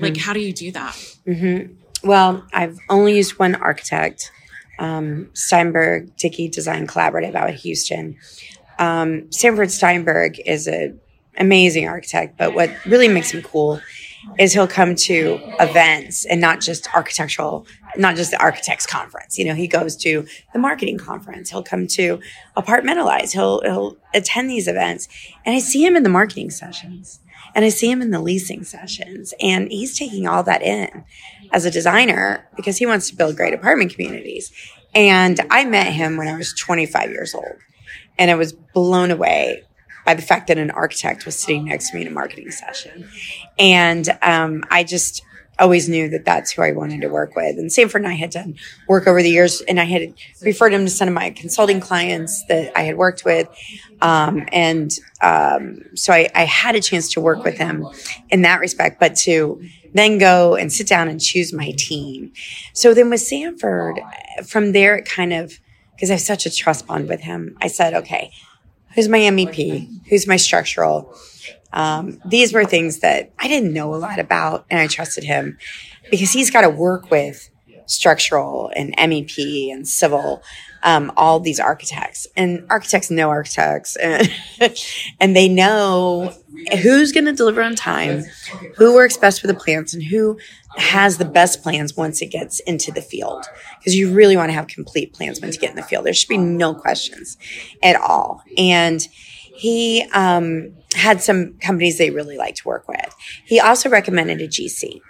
like 0.01 0.17
how 0.17 0.33
do 0.33 0.41
you 0.41 0.53
do 0.53 0.71
that 0.73 0.95
hmm 1.25 1.59
Well, 2.05 2.47
I've 2.55 2.79
only 2.89 3.17
used 3.17 3.39
one 3.39 3.55
architect, 3.57 4.31
um, 4.79 5.29
Steinberg 5.35 6.17
Dickey 6.17 6.49
Design 6.49 6.87
Collaborative 6.87 7.35
out 7.35 7.51
of 7.51 7.57
Houston. 7.57 8.17
Um, 8.79 9.31
Sanford 9.31 9.71
Steinberg 9.71 10.39
is 10.47 10.67
an 10.67 10.99
amazing 11.37 11.87
architect, 11.89 12.39
but 12.39 12.55
what 12.55 12.71
really 12.87 13.09
makes 13.09 13.31
him 13.35 13.43
cool 13.43 13.81
is 14.39 14.53
he'll 14.53 14.69
come 14.69 14.95
to 14.95 15.41
events 15.61 16.25
and 16.25 16.41
not 16.41 16.61
just 16.61 16.93
architectural, 16.95 17.67
not 17.97 18.17
just 18.17 18.31
the 18.31 18.41
architects 18.41 18.87
conference. 18.87 19.39
You 19.39 19.45
know, 19.47 19.55
he 19.55 19.67
goes 19.67 19.97
to 19.97 20.27
the 20.53 20.59
marketing 20.59 20.99
conference. 20.99 21.51
He'll 21.51 21.63
come 21.63 21.87
to 21.89 22.21
apartmentalize. 22.57 23.33
He'll 23.33 23.61
he'll 23.63 23.97
attend 24.15 24.51
these 24.51 24.69
events, 24.69 25.09
and 25.45 25.55
I 25.55 25.59
see 25.59 25.85
him 25.85 25.97
in 25.97 26.03
the 26.03 26.09
marketing 26.09 26.51
sessions, 26.51 27.21
and 27.55 27.65
I 27.65 27.69
see 27.69 27.91
him 27.91 28.03
in 28.03 28.11
the 28.11 28.21
leasing 28.21 28.65
sessions, 28.65 29.35
and 29.41 29.71
he's 29.71 29.99
taking 29.99 30.27
all 30.27 30.43
that 30.45 30.63
in 30.63 31.05
as 31.53 31.65
a 31.65 31.71
designer 31.71 32.49
because 32.57 32.79
he 32.79 32.87
wants 32.87 33.09
to 33.11 33.17
build 33.17 33.37
great 33.37 33.55
apartment 33.55 33.93
communities. 33.93 34.53
And 34.95 35.41
I 35.51 35.65
met 35.65 35.93
him 35.93 36.17
when 36.17 36.29
I 36.29 36.37
was 36.37 36.53
25 36.55 37.11
years 37.11 37.35
old, 37.35 37.57
and 38.19 38.31
I 38.31 38.35
was 38.35 38.53
blown 38.53 39.11
away 39.11 39.65
by 40.11 40.15
the 40.15 40.23
fact 40.23 40.49
that 40.49 40.59
an 40.59 40.73
architect 40.73 41.25
was 41.25 41.39
sitting 41.39 41.67
next 41.67 41.91
to 41.91 41.95
me 41.95 42.03
in 42.03 42.09
a 42.09 42.11
marketing 42.11 42.51
session. 42.51 43.09
And 43.61 44.09
um, 44.23 44.65
I 44.69 44.83
just 44.83 45.23
always 45.57 45.89
knew 45.89 46.09
that 46.09 46.25
that's 46.25 46.51
who 46.51 46.63
I 46.63 46.73
wanted 46.73 47.03
to 47.03 47.09
work 47.09 47.37
with. 47.37 47.59
And 47.59 47.73
Sanford 47.73 48.03
and 48.03 48.11
I 48.11 48.15
had 48.15 48.31
done 48.31 48.57
work 48.89 49.07
over 49.07 49.23
the 49.23 49.31
years, 49.31 49.61
and 49.61 49.79
I 49.79 49.85
had 49.85 50.15
referred 50.43 50.73
him 50.73 50.85
to 50.85 50.91
some 50.91 51.07
of 51.07 51.15
my 51.15 51.31
consulting 51.31 51.79
clients 51.79 52.45
that 52.49 52.77
I 52.77 52.83
had 52.83 52.97
worked 52.97 53.25
with. 53.25 53.47
Um, 54.01 54.49
and 54.51 54.91
um, 55.23 55.83
so 55.95 56.13
I, 56.13 56.29
I 56.35 56.43
had 56.45 56.75
a 56.75 56.81
chance 56.81 57.13
to 57.13 57.21
work 57.21 57.45
with 57.45 57.57
him 57.57 57.87
in 58.31 58.43
that 58.43 58.59
respect, 58.59 58.99
but 58.99 59.15
to 59.19 59.63
then 59.95 60.19
go 60.19 60.57
and 60.57 60.73
sit 60.73 60.89
down 60.89 61.07
and 61.07 61.21
choose 61.21 61.53
my 61.53 61.71
team. 61.77 62.33
So 62.73 62.95
then 62.95 63.11
with 63.11 63.21
Sanford, 63.21 64.01
from 64.45 64.73
there, 64.73 64.97
it 64.97 65.05
kind 65.05 65.33
of, 65.33 65.61
because 65.95 66.11
I 66.11 66.15
have 66.15 66.23
such 66.23 66.47
a 66.47 66.51
trust 66.51 66.89
bond 66.89 67.09
with 67.09 67.21
him, 67.21 67.57
I 67.61 67.69
said, 67.69 67.95
okay, 67.95 68.33
who's 68.95 69.09
my 69.09 69.19
MEP? 69.19 70.09
Who's 70.09 70.27
my 70.27 70.37
structural? 70.37 71.15
Um, 71.73 72.21
these 72.25 72.53
were 72.53 72.65
things 72.65 73.01
that 73.01 73.31
I 73.39 73.49
didn't 73.49 73.73
know 73.73 73.95
a 73.95 73.97
lot 73.97 74.19
about, 74.19 74.67
and 74.71 74.81
I 74.81 74.87
trusted 74.87 75.25
him 75.25 75.59
because 76.11 76.33
he's 76.33 76.51
got 76.51 76.63
to 76.63 76.71
work 76.71 77.11
with 77.11 77.49
structural 77.91 78.71
and 78.75 78.97
MEP 78.97 79.73
and 79.73 79.87
civil, 79.87 80.43
um, 80.83 81.13
all 81.17 81.41
these 81.41 81.61
architects. 81.61 82.27
And 82.37 82.67
architects 82.71 83.11
know 83.11 83.29
architects, 83.29 83.97
and, 83.97 84.33
and 85.21 85.37
they 85.37 85.49
know 85.49 86.33
who's 86.83 87.13
going 87.13 87.25
to 87.27 87.33
deliver 87.33 87.63
on 87.63 87.75
time, 87.75 88.25
who 88.77 88.95
works 88.95 89.17
best 89.17 89.41
for 89.41 89.47
the 89.47 89.55
plans, 89.55 89.93
and 89.93 90.03
who 90.03 90.39
has 90.77 91.19
the 91.19 91.25
best 91.25 91.63
plans 91.63 91.97
once 91.97 92.23
it 92.23 92.27
gets 92.27 92.61
into 92.61 92.93
the 92.93 93.03
field. 93.03 93.45
Because 93.79 93.97
you 93.97 94.13
really 94.13 94.37
want 94.37 94.51
to 94.51 94.55
have 94.55 94.69
complete 94.69 95.13
plans 95.13 95.41
once 95.41 95.57
you 95.57 95.61
get 95.61 95.71
in 95.71 95.77
the 95.77 95.83
field. 95.83 96.07
There 96.07 96.15
should 96.15 96.29
be 96.29 96.39
no 96.39 96.75
questions 96.75 97.37
at 97.83 97.97
all. 97.97 98.43
And 98.57 99.07
he 99.55 100.09
um, 100.15 100.75
had 100.95 101.21
some 101.21 101.59
companies 101.59 101.99
they 101.99 102.11
really 102.11 102.39
liked 102.39 102.59
to 102.59 102.69
work 102.69 102.89
with. 102.89 103.15
He 103.45 103.61
also 103.61 103.91
recommended 103.91 104.41
a 104.41 104.49
GC. 104.49 105.01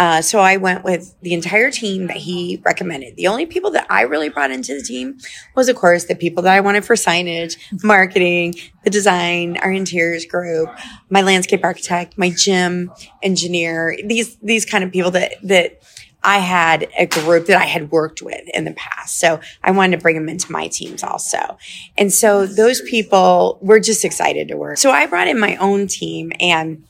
Uh, 0.00 0.22
so 0.22 0.40
I 0.40 0.56
went 0.56 0.82
with 0.82 1.14
the 1.20 1.34
entire 1.34 1.70
team 1.70 2.06
that 2.06 2.16
he 2.16 2.58
recommended. 2.64 3.16
The 3.16 3.26
only 3.26 3.44
people 3.44 3.70
that 3.72 3.86
I 3.90 4.00
really 4.00 4.30
brought 4.30 4.50
into 4.50 4.74
the 4.74 4.80
team 4.80 5.18
was, 5.54 5.68
of 5.68 5.76
course, 5.76 6.06
the 6.06 6.14
people 6.14 6.42
that 6.44 6.54
I 6.54 6.60
wanted 6.62 6.86
for 6.86 6.96
signage, 6.96 7.58
marketing, 7.84 8.54
the 8.82 8.88
design, 8.88 9.58
our 9.58 9.70
interiors 9.70 10.24
group, 10.24 10.70
my 11.10 11.20
landscape 11.20 11.62
architect, 11.62 12.16
my 12.16 12.30
gym 12.30 12.90
engineer. 13.22 13.94
These 14.02 14.36
these 14.36 14.64
kind 14.64 14.84
of 14.84 14.90
people 14.90 15.10
that 15.10 15.34
that 15.42 15.82
I 16.24 16.38
had 16.38 16.88
a 16.98 17.04
group 17.04 17.44
that 17.48 17.60
I 17.60 17.66
had 17.66 17.90
worked 17.90 18.22
with 18.22 18.48
in 18.54 18.64
the 18.64 18.72
past. 18.72 19.18
So 19.18 19.38
I 19.62 19.70
wanted 19.70 19.98
to 19.98 20.02
bring 20.02 20.16
them 20.16 20.30
into 20.30 20.50
my 20.50 20.68
teams 20.68 21.02
also. 21.02 21.58
And 21.98 22.10
so 22.10 22.46
those 22.46 22.80
people 22.80 23.58
were 23.60 23.80
just 23.80 24.06
excited 24.06 24.48
to 24.48 24.56
work. 24.56 24.78
So 24.78 24.90
I 24.90 25.04
brought 25.04 25.28
in 25.28 25.38
my 25.38 25.56
own 25.56 25.88
team 25.88 26.32
and 26.40 26.84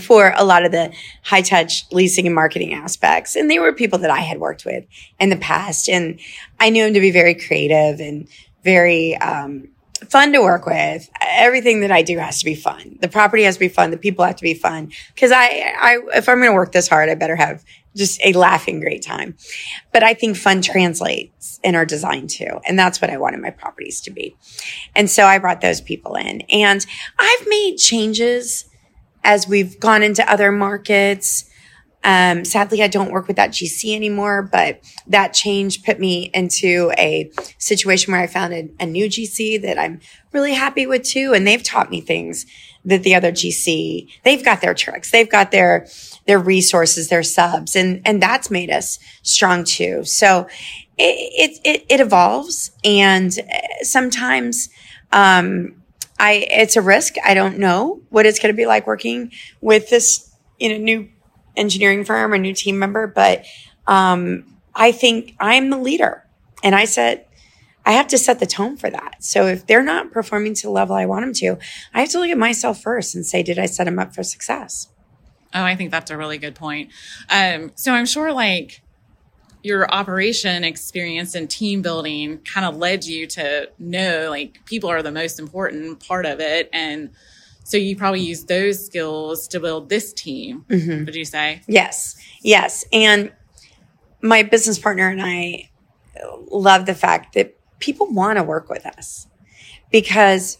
for 0.00 0.32
a 0.36 0.44
lot 0.44 0.64
of 0.64 0.72
the 0.72 0.92
high 1.22 1.42
touch 1.42 1.84
leasing 1.92 2.26
and 2.26 2.34
marketing 2.34 2.74
aspects. 2.74 3.36
And 3.36 3.50
they 3.50 3.58
were 3.58 3.72
people 3.72 3.98
that 4.00 4.10
I 4.10 4.20
had 4.20 4.38
worked 4.38 4.64
with 4.64 4.84
in 5.20 5.30
the 5.30 5.36
past. 5.36 5.88
And 5.88 6.20
I 6.58 6.70
knew 6.70 6.84
them 6.84 6.94
to 6.94 7.00
be 7.00 7.10
very 7.10 7.34
creative 7.34 8.00
and 8.00 8.28
very, 8.62 9.16
um, 9.16 9.68
fun 10.08 10.32
to 10.32 10.40
work 10.40 10.66
with. 10.66 11.08
Everything 11.20 11.80
that 11.80 11.90
I 11.90 12.02
do 12.02 12.18
has 12.18 12.38
to 12.40 12.44
be 12.44 12.54
fun. 12.54 12.98
The 13.00 13.08
property 13.08 13.44
has 13.44 13.54
to 13.54 13.60
be 13.60 13.68
fun. 13.68 13.90
The 13.90 13.96
people 13.96 14.24
have 14.24 14.36
to 14.36 14.42
be 14.42 14.54
fun. 14.54 14.92
Cause 15.16 15.30
I, 15.32 15.74
I, 15.78 15.98
if 16.14 16.28
I'm 16.28 16.38
going 16.38 16.50
to 16.50 16.54
work 16.54 16.72
this 16.72 16.88
hard, 16.88 17.08
I 17.08 17.14
better 17.14 17.36
have 17.36 17.64
just 17.94 18.20
a 18.24 18.32
laughing 18.32 18.80
great 18.80 19.02
time. 19.02 19.36
But 19.92 20.02
I 20.02 20.14
think 20.14 20.36
fun 20.36 20.62
translates 20.62 21.60
in 21.62 21.74
our 21.74 21.84
design 21.84 22.26
too. 22.26 22.60
And 22.66 22.78
that's 22.78 23.00
what 23.00 23.10
I 23.10 23.18
wanted 23.18 23.40
my 23.40 23.50
properties 23.50 24.00
to 24.02 24.10
be. 24.10 24.36
And 24.94 25.10
so 25.10 25.24
I 25.26 25.38
brought 25.38 25.60
those 25.60 25.80
people 25.80 26.14
in 26.14 26.42
and 26.42 26.84
I've 27.18 27.46
made 27.46 27.76
changes 27.76 28.64
as 29.24 29.48
we've 29.48 29.78
gone 29.78 30.02
into 30.02 30.28
other 30.30 30.52
markets. 30.52 31.48
Um, 32.04 32.44
sadly, 32.44 32.82
I 32.82 32.88
don't 32.88 33.12
work 33.12 33.28
with 33.28 33.36
that 33.36 33.50
GC 33.50 33.94
anymore, 33.94 34.42
but 34.42 34.80
that 35.06 35.32
change 35.32 35.84
put 35.84 36.00
me 36.00 36.30
into 36.34 36.92
a 36.98 37.30
situation 37.58 38.12
where 38.12 38.20
I 38.20 38.26
found 38.26 38.52
a, 38.52 38.68
a 38.80 38.86
new 38.86 39.06
GC 39.06 39.62
that 39.62 39.78
I'm 39.78 40.00
really 40.32 40.54
happy 40.54 40.84
with 40.84 41.04
too. 41.04 41.32
And 41.32 41.46
they've 41.46 41.62
taught 41.62 41.90
me 41.90 42.00
things 42.00 42.44
that 42.84 43.04
the 43.04 43.14
other 43.14 43.30
GC, 43.30 44.08
they've 44.24 44.44
got 44.44 44.60
their 44.60 44.74
tricks. 44.74 45.12
They've 45.12 45.30
got 45.30 45.52
their, 45.52 45.86
their 46.26 46.40
resources, 46.40 47.08
their 47.08 47.22
subs, 47.22 47.76
and, 47.76 48.02
and 48.04 48.20
that's 48.20 48.50
made 48.50 48.70
us 48.70 48.98
strong 49.22 49.62
too. 49.62 50.04
So 50.04 50.48
it, 50.98 51.60
it, 51.64 51.84
it 51.88 52.00
evolves 52.00 52.72
and 52.84 53.32
sometimes, 53.82 54.68
um, 55.12 55.81
I, 56.22 56.46
it's 56.50 56.76
a 56.76 56.80
risk. 56.80 57.16
I 57.22 57.34
don't 57.34 57.58
know 57.58 58.00
what 58.08 58.24
it's 58.24 58.38
going 58.38 58.54
to 58.54 58.56
be 58.56 58.66
like 58.66 58.86
working 58.86 59.32
with 59.60 59.90
this, 59.90 60.34
you 60.58 60.68
know, 60.70 60.78
new 60.78 61.08
engineering 61.56 62.04
firm 62.04 62.32
or 62.32 62.38
new 62.38 62.54
team 62.54 62.78
member, 62.78 63.06
but, 63.06 63.44
um, 63.86 64.44
I 64.74 64.92
think 64.92 65.34
I'm 65.38 65.68
the 65.68 65.76
leader 65.76 66.24
and 66.62 66.74
I 66.74 66.86
said, 66.86 67.26
I 67.84 67.92
have 67.92 68.06
to 68.08 68.18
set 68.18 68.38
the 68.38 68.46
tone 68.46 68.76
for 68.76 68.88
that. 68.88 69.24
So 69.24 69.46
if 69.46 69.66
they're 69.66 69.82
not 69.82 70.12
performing 70.12 70.54
to 70.54 70.62
the 70.62 70.70
level 70.70 70.94
I 70.94 71.04
want 71.04 71.24
them 71.24 71.34
to, 71.34 71.58
I 71.92 72.00
have 72.00 72.08
to 72.10 72.20
look 72.20 72.30
at 72.30 72.38
myself 72.38 72.80
first 72.80 73.14
and 73.14 73.26
say, 73.26 73.42
did 73.42 73.58
I 73.58 73.66
set 73.66 73.84
them 73.84 73.98
up 73.98 74.14
for 74.14 74.22
success? 74.22 74.88
Oh, 75.52 75.62
I 75.62 75.76
think 75.76 75.90
that's 75.90 76.10
a 76.10 76.16
really 76.16 76.38
good 76.38 76.54
point. 76.54 76.90
Um, 77.28 77.72
so 77.74 77.92
I'm 77.92 78.06
sure 78.06 78.32
like 78.32 78.82
your 79.62 79.90
operation 79.92 80.64
experience 80.64 81.34
and 81.34 81.48
team 81.48 81.82
building 81.82 82.38
kind 82.38 82.66
of 82.66 82.76
led 82.76 83.04
you 83.04 83.26
to 83.28 83.70
know 83.78 84.28
like 84.30 84.64
people 84.64 84.90
are 84.90 85.02
the 85.02 85.12
most 85.12 85.38
important 85.38 86.06
part 86.06 86.26
of 86.26 86.40
it. 86.40 86.68
And 86.72 87.10
so 87.64 87.76
you 87.76 87.96
probably 87.96 88.20
use 88.20 88.44
those 88.44 88.84
skills 88.84 89.46
to 89.48 89.60
build 89.60 89.88
this 89.88 90.12
team, 90.12 90.64
mm-hmm. 90.68 91.04
would 91.04 91.14
you 91.14 91.24
say? 91.24 91.62
Yes. 91.68 92.16
Yes. 92.42 92.84
And 92.92 93.32
my 94.20 94.42
business 94.42 94.78
partner 94.78 95.08
and 95.08 95.22
I 95.22 95.70
love 96.50 96.86
the 96.86 96.94
fact 96.94 97.34
that 97.34 97.56
people 97.78 98.12
want 98.12 98.38
to 98.38 98.42
work 98.42 98.68
with 98.68 98.86
us 98.86 99.26
because 99.90 100.58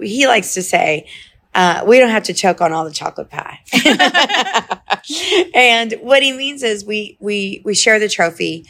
he 0.00 0.26
likes 0.26 0.54
to 0.54 0.62
say, 0.62 1.06
uh, 1.54 1.84
we 1.86 1.98
don't 1.98 2.10
have 2.10 2.24
to 2.24 2.34
choke 2.34 2.60
on 2.60 2.72
all 2.72 2.84
the 2.84 2.90
chocolate 2.90 3.30
pie. 3.30 3.60
and 5.54 5.94
what 6.00 6.22
he 6.22 6.32
means 6.32 6.62
is 6.62 6.84
we, 6.84 7.16
we, 7.20 7.62
we 7.64 7.74
share 7.74 7.98
the 7.98 8.08
trophy. 8.08 8.66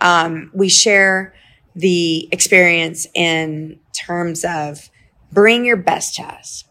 Um, 0.00 0.50
we 0.54 0.68
share 0.68 1.34
the 1.74 2.28
experience 2.32 3.06
in 3.14 3.78
terms 3.92 4.44
of 4.44 4.90
bring 5.32 5.64
your 5.64 5.76
best 5.76 6.16
to 6.16 6.22
us. 6.22 6.64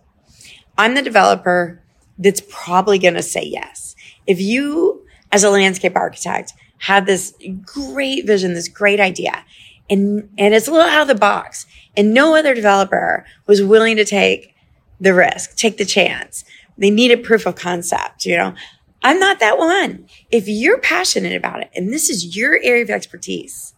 I'm 0.78 0.96
the 0.96 1.02
developer 1.02 1.82
that's 2.18 2.42
probably 2.50 3.00
going 3.00 3.14
to 3.14 3.22
say 3.22 3.44
yes. 3.44 3.96
If 4.28 4.40
you, 4.40 5.06
as 5.32 5.44
a 5.44 5.50
landscape 5.50 5.96
architect, 5.96 6.54
have 6.80 7.06
this 7.06 7.34
great 7.66 8.26
vision, 8.26 8.54
this 8.54 8.68
great 8.68 9.00
idea, 9.00 9.46
and, 9.90 10.30
and 10.38 10.54
it's 10.54 10.68
a 10.68 10.72
little 10.72 10.88
out 10.88 11.02
of 11.02 11.08
the 11.08 11.16
box. 11.16 11.66
And 11.98 12.14
no 12.14 12.36
other 12.36 12.54
developer 12.54 13.26
was 13.48 13.64
willing 13.64 13.98
to 13.98 14.06
take 14.06 14.56
the 15.00 15.14
risk, 15.14 15.56
take 15.56 15.78
the 15.78 15.86
chance. 15.86 16.46
They 16.78 16.90
needed 16.90 17.24
proof 17.24 17.46
of 17.46 17.56
concept, 17.56 18.26
you 18.26 18.38
know. 18.38 18.54
I'm 19.02 19.20
not 19.20 19.40
that 19.40 19.58
one. 19.58 20.08
If 20.30 20.48
you're 20.48 20.80
passionate 20.80 21.36
about 21.36 21.62
it 21.62 21.70
and 21.74 21.92
this 21.92 22.10
is 22.10 22.36
your 22.36 22.60
area 22.62 22.84
of 22.84 22.90
expertise 22.90 23.74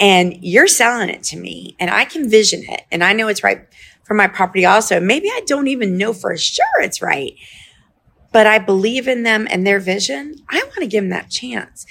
and 0.00 0.36
you're 0.42 0.66
selling 0.66 1.08
it 1.08 1.22
to 1.24 1.36
me 1.36 1.76
and 1.78 1.90
I 1.90 2.04
can 2.04 2.28
vision 2.28 2.62
it 2.68 2.82
and 2.90 3.04
I 3.04 3.12
know 3.12 3.28
it's 3.28 3.44
right 3.44 3.66
for 4.04 4.14
my 4.14 4.26
property 4.26 4.64
also, 4.64 5.00
maybe 5.00 5.28
I 5.28 5.42
don't 5.46 5.68
even 5.68 5.96
know 5.96 6.12
for 6.12 6.36
sure 6.36 6.64
it's 6.78 7.02
right, 7.02 7.34
but 8.32 8.46
I 8.46 8.58
believe 8.58 9.08
in 9.08 9.22
them 9.22 9.46
and 9.50 9.66
their 9.66 9.80
vision. 9.80 10.36
I 10.48 10.58
want 10.58 10.76
to 10.76 10.86
give 10.86 11.04
them 11.04 11.10
that 11.10 11.30
chance 11.30 11.86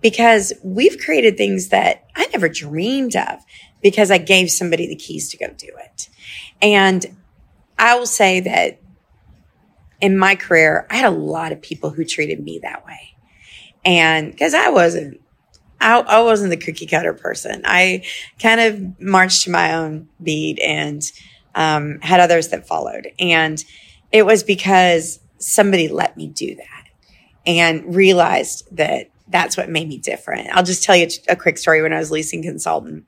because 0.00 0.52
we've 0.62 0.98
created 0.98 1.36
things 1.36 1.68
that 1.68 2.06
I 2.14 2.26
never 2.32 2.48
dreamed 2.48 3.16
of 3.16 3.40
because 3.82 4.10
I 4.10 4.18
gave 4.18 4.50
somebody 4.50 4.86
the 4.86 4.96
keys 4.96 5.30
to 5.30 5.36
go 5.36 5.48
do 5.56 5.68
it. 5.78 6.08
And 6.60 7.04
I 7.78 7.96
will 7.96 8.06
say 8.06 8.40
that 8.40 8.80
in 10.00 10.18
my 10.18 10.36
career, 10.36 10.86
I 10.90 10.96
had 10.96 11.06
a 11.06 11.16
lot 11.16 11.52
of 11.52 11.60
people 11.60 11.90
who 11.90 12.04
treated 12.04 12.42
me 12.42 12.60
that 12.62 12.86
way. 12.86 13.16
And 13.84 14.30
because 14.30 14.54
I 14.54 14.68
wasn't, 14.68 15.20
I, 15.80 15.98
I, 16.00 16.20
wasn't 16.22 16.50
the 16.50 16.56
cookie 16.56 16.86
cutter 16.86 17.14
person. 17.14 17.62
I 17.64 18.04
kind 18.40 18.60
of 18.60 19.00
marched 19.00 19.44
to 19.44 19.50
my 19.50 19.74
own 19.74 20.08
beat 20.22 20.58
and 20.60 21.02
um, 21.54 22.00
had 22.00 22.20
others 22.20 22.48
that 22.48 22.66
followed. 22.66 23.08
And 23.18 23.62
it 24.12 24.26
was 24.26 24.42
because 24.42 25.20
somebody 25.38 25.88
let 25.88 26.16
me 26.16 26.26
do 26.26 26.54
that 26.56 26.84
and 27.46 27.94
realized 27.94 28.64
that 28.76 29.10
that's 29.28 29.56
what 29.56 29.68
made 29.68 29.88
me 29.88 29.98
different. 29.98 30.48
I'll 30.50 30.62
just 30.62 30.82
tell 30.82 30.96
you 30.96 31.08
a 31.28 31.36
quick 31.36 31.58
story. 31.58 31.82
When 31.82 31.92
I 31.92 31.98
was 31.98 32.10
leasing 32.10 32.42
consultant, 32.42 33.04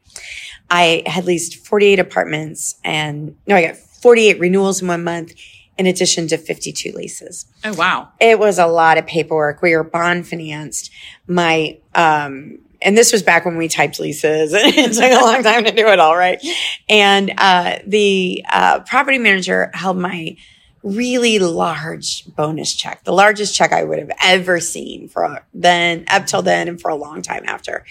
I 0.70 1.02
had 1.06 1.24
leased 1.24 1.66
48 1.66 1.98
apartments 1.98 2.76
and 2.84 3.36
no, 3.46 3.56
I 3.56 3.66
got 3.66 3.76
48 3.76 4.38
renewals 4.38 4.82
in 4.82 4.88
one 4.88 5.02
month 5.02 5.34
in 5.80 5.86
addition 5.86 6.28
to 6.28 6.36
52 6.36 6.92
leases. 6.92 7.46
Oh, 7.64 7.72
wow. 7.72 8.10
It 8.20 8.38
was 8.38 8.58
a 8.58 8.66
lot 8.66 8.98
of 8.98 9.06
paperwork. 9.06 9.62
We 9.62 9.74
were 9.74 9.82
bond 9.82 10.28
financed. 10.28 10.90
My, 11.26 11.78
um, 11.94 12.58
and 12.82 12.98
this 12.98 13.14
was 13.14 13.22
back 13.22 13.46
when 13.46 13.56
we 13.56 13.66
typed 13.66 13.98
leases. 13.98 14.52
and 14.52 14.62
it 14.76 14.92
took 14.92 15.10
a 15.10 15.24
long 15.24 15.42
time 15.42 15.64
to 15.64 15.70
do 15.70 15.88
it 15.88 15.98
all, 15.98 16.14
right? 16.14 16.38
And, 16.86 17.32
uh, 17.38 17.78
the, 17.86 18.44
uh, 18.52 18.80
property 18.80 19.16
manager 19.16 19.70
held 19.72 19.96
my, 19.96 20.36
really 20.82 21.38
large 21.38 22.26
bonus 22.36 22.74
check, 22.74 23.04
the 23.04 23.12
largest 23.12 23.54
check 23.54 23.72
I 23.72 23.82
would 23.84 23.98
have 23.98 24.12
ever 24.22 24.60
seen 24.60 25.08
for 25.08 25.44
then 25.52 26.04
up 26.08 26.26
till 26.26 26.40
then 26.42 26.68
and 26.68 26.80
for 26.80 26.90
a 26.90 26.94
long 26.94 27.22
time 27.22 27.44
after. 27.46 27.86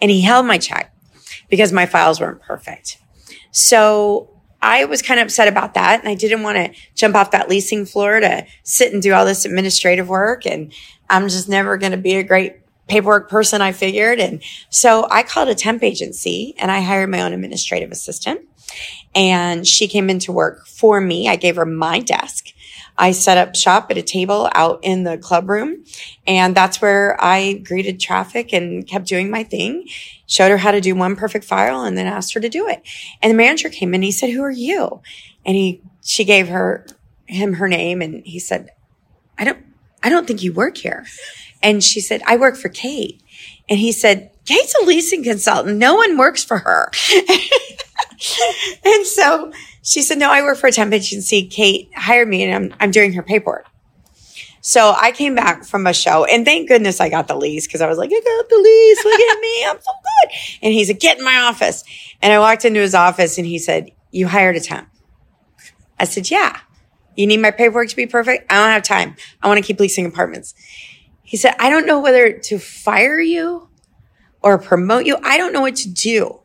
And 0.00 0.10
he 0.10 0.22
held 0.22 0.46
my 0.46 0.56
check 0.56 0.94
because 1.50 1.72
my 1.72 1.84
files 1.86 2.20
weren't 2.20 2.40
perfect. 2.40 2.98
So 3.50 4.33
I 4.64 4.86
was 4.86 5.02
kind 5.02 5.20
of 5.20 5.26
upset 5.26 5.46
about 5.46 5.74
that. 5.74 6.00
And 6.00 6.08
I 6.08 6.14
didn't 6.14 6.42
want 6.42 6.56
to 6.56 6.72
jump 6.94 7.14
off 7.14 7.32
that 7.32 7.50
leasing 7.50 7.84
floor 7.84 8.18
to 8.18 8.46
sit 8.62 8.92
and 8.92 9.02
do 9.02 9.12
all 9.12 9.26
this 9.26 9.44
administrative 9.44 10.08
work. 10.08 10.46
And 10.46 10.72
I'm 11.10 11.28
just 11.28 11.48
never 11.48 11.76
going 11.76 11.92
to 11.92 11.98
be 11.98 12.14
a 12.14 12.22
great 12.22 12.56
paperwork 12.88 13.28
person, 13.28 13.60
I 13.60 13.72
figured. 13.72 14.20
And 14.20 14.42
so 14.70 15.06
I 15.10 15.22
called 15.22 15.48
a 15.48 15.54
temp 15.54 15.82
agency 15.82 16.54
and 16.58 16.70
I 16.70 16.80
hired 16.80 17.10
my 17.10 17.20
own 17.20 17.32
administrative 17.32 17.90
assistant 17.90 18.40
and 19.14 19.66
she 19.66 19.86
came 19.86 20.10
into 20.10 20.32
work 20.32 20.66
for 20.66 21.00
me. 21.00 21.28
I 21.28 21.36
gave 21.36 21.56
her 21.56 21.66
my 21.66 22.00
desk. 22.00 22.48
I 22.96 23.12
set 23.12 23.38
up 23.38 23.56
shop 23.56 23.90
at 23.90 23.98
a 23.98 24.02
table 24.02 24.48
out 24.54 24.80
in 24.82 25.04
the 25.04 25.18
club 25.18 25.48
room. 25.48 25.84
And 26.26 26.54
that's 26.54 26.80
where 26.80 27.16
I 27.22 27.54
greeted 27.54 27.98
traffic 28.00 28.52
and 28.52 28.86
kept 28.86 29.06
doing 29.06 29.30
my 29.30 29.42
thing, 29.42 29.88
showed 30.26 30.50
her 30.50 30.58
how 30.58 30.70
to 30.70 30.80
do 30.80 30.94
one 30.94 31.16
perfect 31.16 31.44
file 31.44 31.82
and 31.82 31.98
then 31.98 32.06
asked 32.06 32.34
her 32.34 32.40
to 32.40 32.48
do 32.48 32.68
it. 32.68 32.82
And 33.22 33.30
the 33.32 33.36
manager 33.36 33.68
came 33.68 33.90
in 33.90 33.96
and 33.96 34.04
he 34.04 34.12
said, 34.12 34.30
who 34.30 34.42
are 34.42 34.50
you? 34.50 35.00
And 35.44 35.56
he, 35.56 35.82
she 36.02 36.24
gave 36.24 36.48
her, 36.48 36.86
him 37.26 37.54
her 37.54 37.68
name 37.68 38.00
and 38.00 38.24
he 38.24 38.38
said, 38.38 38.70
I 39.38 39.44
don't, 39.44 39.58
I 40.02 40.08
don't 40.08 40.26
think 40.26 40.42
you 40.42 40.52
work 40.52 40.76
here. 40.76 41.06
And 41.62 41.82
she 41.82 42.00
said, 42.00 42.22
I 42.26 42.36
work 42.36 42.56
for 42.56 42.68
Kate. 42.68 43.22
And 43.68 43.78
he 43.78 43.90
said, 43.90 44.30
Kate's 44.44 44.74
a 44.82 44.84
leasing 44.84 45.24
consultant. 45.24 45.78
No 45.78 45.94
one 45.94 46.18
works 46.18 46.44
for 46.44 46.58
her. 46.58 46.90
and 48.84 49.06
so 49.06 49.52
she 49.84 50.00
said, 50.00 50.18
no, 50.18 50.30
I 50.30 50.42
work 50.42 50.56
for 50.56 50.66
a 50.66 50.72
temp 50.72 50.92
agency. 50.92 51.46
Kate 51.46 51.90
hired 51.94 52.26
me 52.26 52.42
and 52.42 52.72
I'm, 52.72 52.78
I'm 52.80 52.90
doing 52.90 53.12
her 53.12 53.22
paperwork. 53.22 53.66
So 54.62 54.94
I 54.98 55.12
came 55.12 55.34
back 55.34 55.64
from 55.64 55.86
a 55.86 55.92
show 55.92 56.24
and 56.24 56.46
thank 56.46 56.68
goodness 56.68 57.02
I 57.02 57.10
got 57.10 57.28
the 57.28 57.36
lease 57.36 57.66
because 57.66 57.82
I 57.82 57.86
was 57.86 57.98
like, 57.98 58.08
I 58.10 58.14
got 58.14 58.48
the 58.48 58.56
lease. 58.56 59.04
Look 59.04 59.20
at 59.20 59.40
me. 59.40 59.66
I'm 59.66 59.76
so 59.76 59.92
good. 59.92 60.36
And 60.62 60.72
he 60.72 60.84
said, 60.86 61.00
get 61.00 61.18
in 61.18 61.24
my 61.24 61.36
office. 61.36 61.84
And 62.22 62.32
I 62.32 62.38
walked 62.38 62.64
into 62.64 62.80
his 62.80 62.94
office 62.94 63.36
and 63.36 63.46
he 63.46 63.58
said, 63.58 63.90
you 64.10 64.26
hired 64.26 64.56
a 64.56 64.60
temp. 64.60 64.88
I 66.00 66.04
said, 66.04 66.30
yeah. 66.30 66.60
You 67.14 67.26
need 67.26 67.40
my 67.40 67.50
paperwork 67.50 67.90
to 67.90 67.96
be 67.96 68.06
perfect? 68.06 68.50
I 68.50 68.56
don't 68.56 68.70
have 68.70 68.82
time. 68.82 69.16
I 69.42 69.48
want 69.48 69.58
to 69.58 69.66
keep 69.66 69.78
leasing 69.78 70.06
apartments. 70.06 70.54
He 71.22 71.36
said, 71.36 71.54
I 71.58 71.68
don't 71.68 71.86
know 71.86 72.00
whether 72.00 72.32
to 72.32 72.58
fire 72.58 73.20
you 73.20 73.68
or 74.42 74.58
promote 74.58 75.04
you. 75.04 75.18
I 75.22 75.36
don't 75.36 75.52
know 75.52 75.60
what 75.60 75.76
to 75.76 75.90
do 75.90 76.40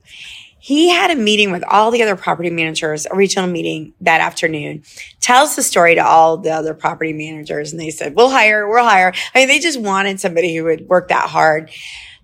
he 0.60 0.90
had 0.90 1.10
a 1.10 1.16
meeting 1.16 1.52
with 1.52 1.64
all 1.64 1.90
the 1.90 2.04
other 2.04 2.18
property 2.18 2.50
managers, 2.50 3.08
a 3.10 3.16
regional 3.16 3.50
meeting 3.50 3.94
that 4.02 4.20
afternoon, 4.20 4.84
tells 5.22 5.56
the 5.56 5.64
story 5.64 5.96
to 5.96 6.06
all 6.06 6.38
the 6.38 6.52
other 6.52 6.74
property 6.74 7.14
managers. 7.14 7.72
And 7.72 7.80
they 7.80 7.92
said, 7.92 8.14
we'll 8.16 8.30
hire, 8.30 8.68
we'll 8.68 8.84
hire. 8.84 9.14
I 9.34 9.40
mean, 9.40 9.48
they 9.48 9.60
just 9.60 9.80
wanted 9.80 10.20
somebody 10.20 10.54
who 10.56 10.66
would 10.66 10.88
work 10.90 11.08
that 11.08 11.30
hard. 11.30 11.72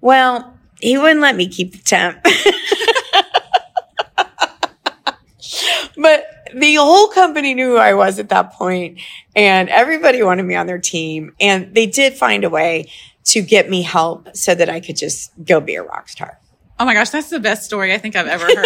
Well, 0.01 0.53
he 0.81 0.97
wouldn't 0.97 1.21
let 1.21 1.37
me 1.37 1.47
keep 1.47 1.71
the 1.71 1.77
temp. 1.77 2.21
but 5.97 6.25
the 6.53 6.75
whole 6.75 7.07
company 7.07 7.53
knew 7.53 7.71
who 7.71 7.77
I 7.77 7.93
was 7.93 8.19
at 8.19 8.29
that 8.29 8.51
point 8.51 8.99
and 9.33 9.69
everybody 9.69 10.21
wanted 10.21 10.43
me 10.43 10.55
on 10.55 10.67
their 10.67 10.79
team. 10.79 11.33
And 11.39 11.73
they 11.73 11.85
did 11.85 12.15
find 12.15 12.43
a 12.43 12.49
way 12.49 12.91
to 13.25 13.41
get 13.41 13.69
me 13.69 13.81
help 13.81 14.35
so 14.35 14.53
that 14.53 14.69
I 14.69 14.81
could 14.81 14.97
just 14.97 15.31
go 15.43 15.61
be 15.61 15.75
a 15.75 15.83
rock 15.83 16.09
star. 16.09 16.39
Oh 16.79 16.85
my 16.85 16.93
gosh, 16.93 17.09
that's 17.09 17.29
the 17.29 17.39
best 17.39 17.63
story 17.63 17.93
I 17.93 17.97
think 17.97 18.15
I've 18.15 18.27
ever 18.27 18.45
heard. 18.45 18.55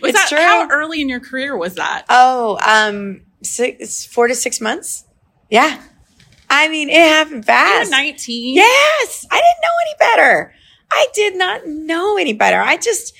was 0.00 0.10
it's 0.10 0.12
that 0.14 0.26
true. 0.28 0.38
how 0.38 0.68
early 0.70 1.00
in 1.00 1.08
your 1.08 1.20
career 1.20 1.56
was 1.56 1.74
that? 1.74 2.04
Oh, 2.08 2.58
um, 2.66 3.22
six, 3.42 4.06
four 4.06 4.26
to 4.28 4.34
six 4.34 4.60
months. 4.60 5.04
Yeah. 5.50 5.80
I 6.48 6.68
mean, 6.68 6.88
it 6.88 6.96
happened 6.96 7.44
fast. 7.44 7.90
19. 7.90 8.54
Yes. 8.54 9.26
I 9.30 9.36
didn't 9.36 9.62
know 9.62 9.76
any 9.82 9.94
better. 9.98 10.54
I 10.90 11.06
did 11.14 11.36
not 11.36 11.66
know 11.66 12.16
any 12.16 12.32
better. 12.32 12.60
I 12.60 12.76
just, 12.76 13.14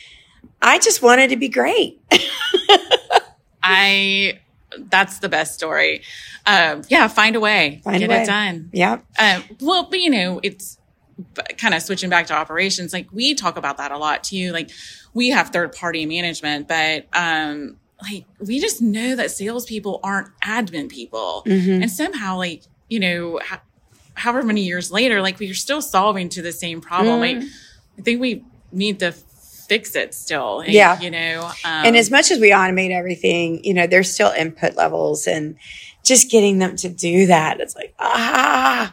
I 0.62 0.79
just 0.79 1.03
wanted 1.03 1.31
to 1.31 1.37
be 1.37 1.49
great. 1.49 2.01
I 3.62 4.38
that's 4.79 5.18
the 5.18 5.29
best 5.29 5.55
story. 5.55 6.03
Um, 6.44 6.83
yeah, 6.88 7.09
find 7.09 7.35
a 7.35 7.40
way, 7.40 7.81
Find 7.83 7.96
a 7.96 8.01
get 8.01 8.09
way. 8.11 8.22
it 8.22 8.27
done. 8.27 8.70
Yep. 8.72 9.05
Um, 9.18 9.44
well, 9.61 9.85
but 9.90 10.01
you 10.01 10.11
know, 10.11 10.40
it's 10.42 10.79
kind 11.59 11.74
of 11.74 11.83
switching 11.83 12.11
back 12.11 12.26
to 12.26 12.35
operations. 12.35 12.92
Like 12.92 13.09
we 13.12 13.35
talk 13.35 13.57
about 13.57 13.79
that 13.79 13.90
a 13.92 13.98
lot 13.98 14.24
too. 14.24 14.52
Like 14.52 14.70
we 15.14 15.31
have 15.31 15.50
third 15.50 15.72
party 15.74 16.05
management, 16.07 16.68
but 16.68 17.07
um, 17.12 17.76
like 18.02 18.24
we 18.40 18.61
just 18.61 18.83
know 18.83 19.16
that 19.16 19.31
salespeople 19.31 20.00
aren't 20.02 20.29
admin 20.44 20.88
people, 20.90 21.42
Mhm. 21.46 21.83
and 21.83 21.90
somehow, 21.90 22.37
like 22.37 22.62
you 22.88 23.00
know, 23.00 23.40
ho- 23.44 23.61
however 24.14 24.42
many 24.46 24.62
years 24.62 24.90
later, 24.92 25.20
like 25.22 25.38
we're 25.38 25.55
still 25.55 25.81
solving 25.83 26.29
to 26.31 26.42
the 26.42 26.52
same 26.52 26.81
problem. 26.81 27.20
Mhm. 27.20 27.40
Like 27.40 27.48
I 27.98 28.02
think 28.02 28.20
we 28.20 28.44
need 28.72 28.98
to 29.00 29.12
fix 29.12 29.96
it 29.96 30.14
still. 30.14 30.61
and, 30.61 30.72
Yeah. 30.72 31.00
you 31.00 31.11
know, 31.11 31.42
um, 31.64 31.87
and 31.87 31.96
as 31.96 32.09
much 32.11 32.31
as 32.31 32.38
we 32.38 32.50
automate 32.50 32.90
everything, 32.92 33.64
you 33.64 33.74
know, 33.74 33.87
there's 33.88 34.12
still 34.12 34.31
input 34.31 34.76
levels 34.76 35.26
and 35.26 35.57
just 36.05 36.31
getting 36.31 36.59
them 36.61 36.76
to 36.76 36.88
do 36.88 37.26
that. 37.26 37.59
It's 37.61 37.74
like, 37.74 37.92
ah, 37.98 38.92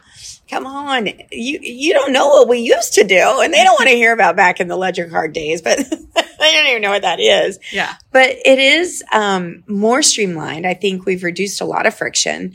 come 0.54 0.66
on. 0.66 1.06
You, 1.32 1.58
you 1.60 1.92
don't 1.92 2.12
know 2.12 2.28
what 2.28 2.48
we 2.48 2.58
used 2.60 2.94
to 2.94 3.04
do. 3.04 3.40
And 3.40 3.52
they 3.52 3.64
don't 3.64 3.74
want 3.74 3.88
to 3.88 3.96
hear 3.96 4.12
about 4.12 4.36
back 4.36 4.60
in 4.60 4.68
the 4.68 4.76
ledger 4.76 5.08
card 5.08 5.32
days, 5.32 5.60
but 5.60 5.78
they 5.78 6.52
don't 6.52 6.66
even 6.68 6.82
know 6.82 6.90
what 6.90 7.02
that 7.02 7.18
is. 7.18 7.58
yeah, 7.72 7.94
But 8.12 8.30
it 8.44 8.58
is 8.60 9.02
um, 9.12 9.64
more 9.66 10.00
streamlined. 10.02 10.66
I 10.66 10.74
think 10.74 11.06
we've 11.06 11.24
reduced 11.24 11.60
a 11.60 11.64
lot 11.64 11.86
of 11.86 11.94
friction, 11.94 12.54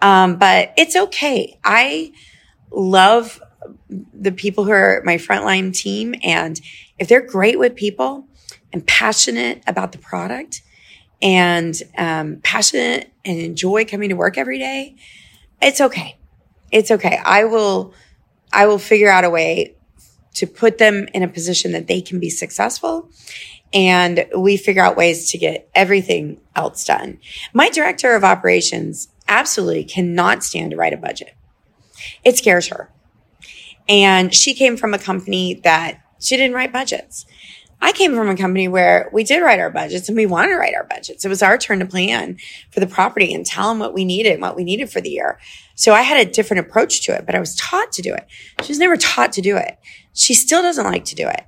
um, 0.00 0.36
but 0.36 0.72
it's 0.76 0.94
okay. 0.94 1.58
I 1.64 2.12
love 2.70 3.42
the 3.88 4.32
people 4.32 4.64
who 4.64 4.70
are 4.70 5.02
my 5.04 5.16
frontline 5.16 5.74
team, 5.74 6.14
and 6.22 6.60
if 6.98 7.08
they're 7.08 7.20
great 7.20 7.58
with 7.58 7.74
people 7.74 8.26
and 8.72 8.86
passionate 8.86 9.62
about 9.66 9.90
the 9.90 9.98
product 9.98 10.62
and 11.20 11.74
um, 11.98 12.40
passionate 12.44 13.12
and 13.24 13.40
enjoy 13.40 13.84
coming 13.84 14.10
to 14.10 14.14
work 14.14 14.38
every 14.38 14.58
day, 14.58 14.94
it's 15.60 15.80
okay. 15.80 16.16
It's 16.70 16.90
okay. 16.90 17.18
I 17.24 17.44
will. 17.44 17.94
I 18.52 18.66
will 18.66 18.78
figure 18.78 19.08
out 19.08 19.24
a 19.24 19.30
way 19.30 19.76
to 20.34 20.46
put 20.46 20.78
them 20.78 21.06
in 21.14 21.22
a 21.22 21.28
position 21.28 21.72
that 21.72 21.86
they 21.86 22.00
can 22.00 22.18
be 22.18 22.30
successful 22.30 23.08
and 23.72 24.26
we 24.36 24.56
figure 24.56 24.82
out 24.82 24.96
ways 24.96 25.30
to 25.30 25.38
get 25.38 25.68
everything 25.74 26.40
else 26.56 26.84
done. 26.84 27.18
My 27.52 27.68
director 27.70 28.14
of 28.14 28.24
operations 28.24 29.08
absolutely 29.28 29.84
cannot 29.84 30.42
stand 30.42 30.72
to 30.72 30.76
write 30.76 30.92
a 30.92 30.96
budget. 30.96 31.34
It 32.24 32.36
scares 32.36 32.68
her. 32.68 32.90
And 33.88 34.34
she 34.34 34.54
came 34.54 34.76
from 34.76 34.94
a 34.94 34.98
company 34.98 35.54
that 35.64 36.00
she 36.18 36.36
didn't 36.36 36.54
write 36.54 36.72
budgets. 36.72 37.26
I 37.82 37.92
came 37.92 38.14
from 38.14 38.28
a 38.28 38.36
company 38.36 38.68
where 38.68 39.08
we 39.12 39.24
did 39.24 39.42
write 39.42 39.58
our 39.58 39.70
budgets 39.70 40.08
and 40.08 40.16
we 40.16 40.26
wanted 40.26 40.48
to 40.48 40.56
write 40.56 40.74
our 40.74 40.84
budgets. 40.84 41.24
It 41.24 41.28
was 41.28 41.42
our 41.42 41.56
turn 41.56 41.78
to 41.78 41.86
plan 41.86 42.36
for 42.70 42.80
the 42.80 42.86
property 42.86 43.32
and 43.32 43.46
tell 43.46 43.68
them 43.68 43.78
what 43.78 43.94
we 43.94 44.04
needed 44.04 44.32
and 44.32 44.42
what 44.42 44.56
we 44.56 44.64
needed 44.64 44.90
for 44.90 45.00
the 45.00 45.10
year. 45.10 45.38
So 45.74 45.94
I 45.94 46.02
had 46.02 46.26
a 46.26 46.30
different 46.30 46.66
approach 46.66 47.02
to 47.06 47.14
it, 47.14 47.24
but 47.24 47.34
I 47.34 47.40
was 47.40 47.56
taught 47.56 47.92
to 47.92 48.02
do 48.02 48.12
it. 48.12 48.26
She 48.62 48.70
was 48.70 48.78
never 48.78 48.96
taught 48.96 49.32
to 49.32 49.40
do 49.40 49.56
it. 49.56 49.78
She 50.12 50.34
still 50.34 50.60
doesn't 50.60 50.84
like 50.84 51.06
to 51.06 51.14
do 51.14 51.26
it. 51.26 51.46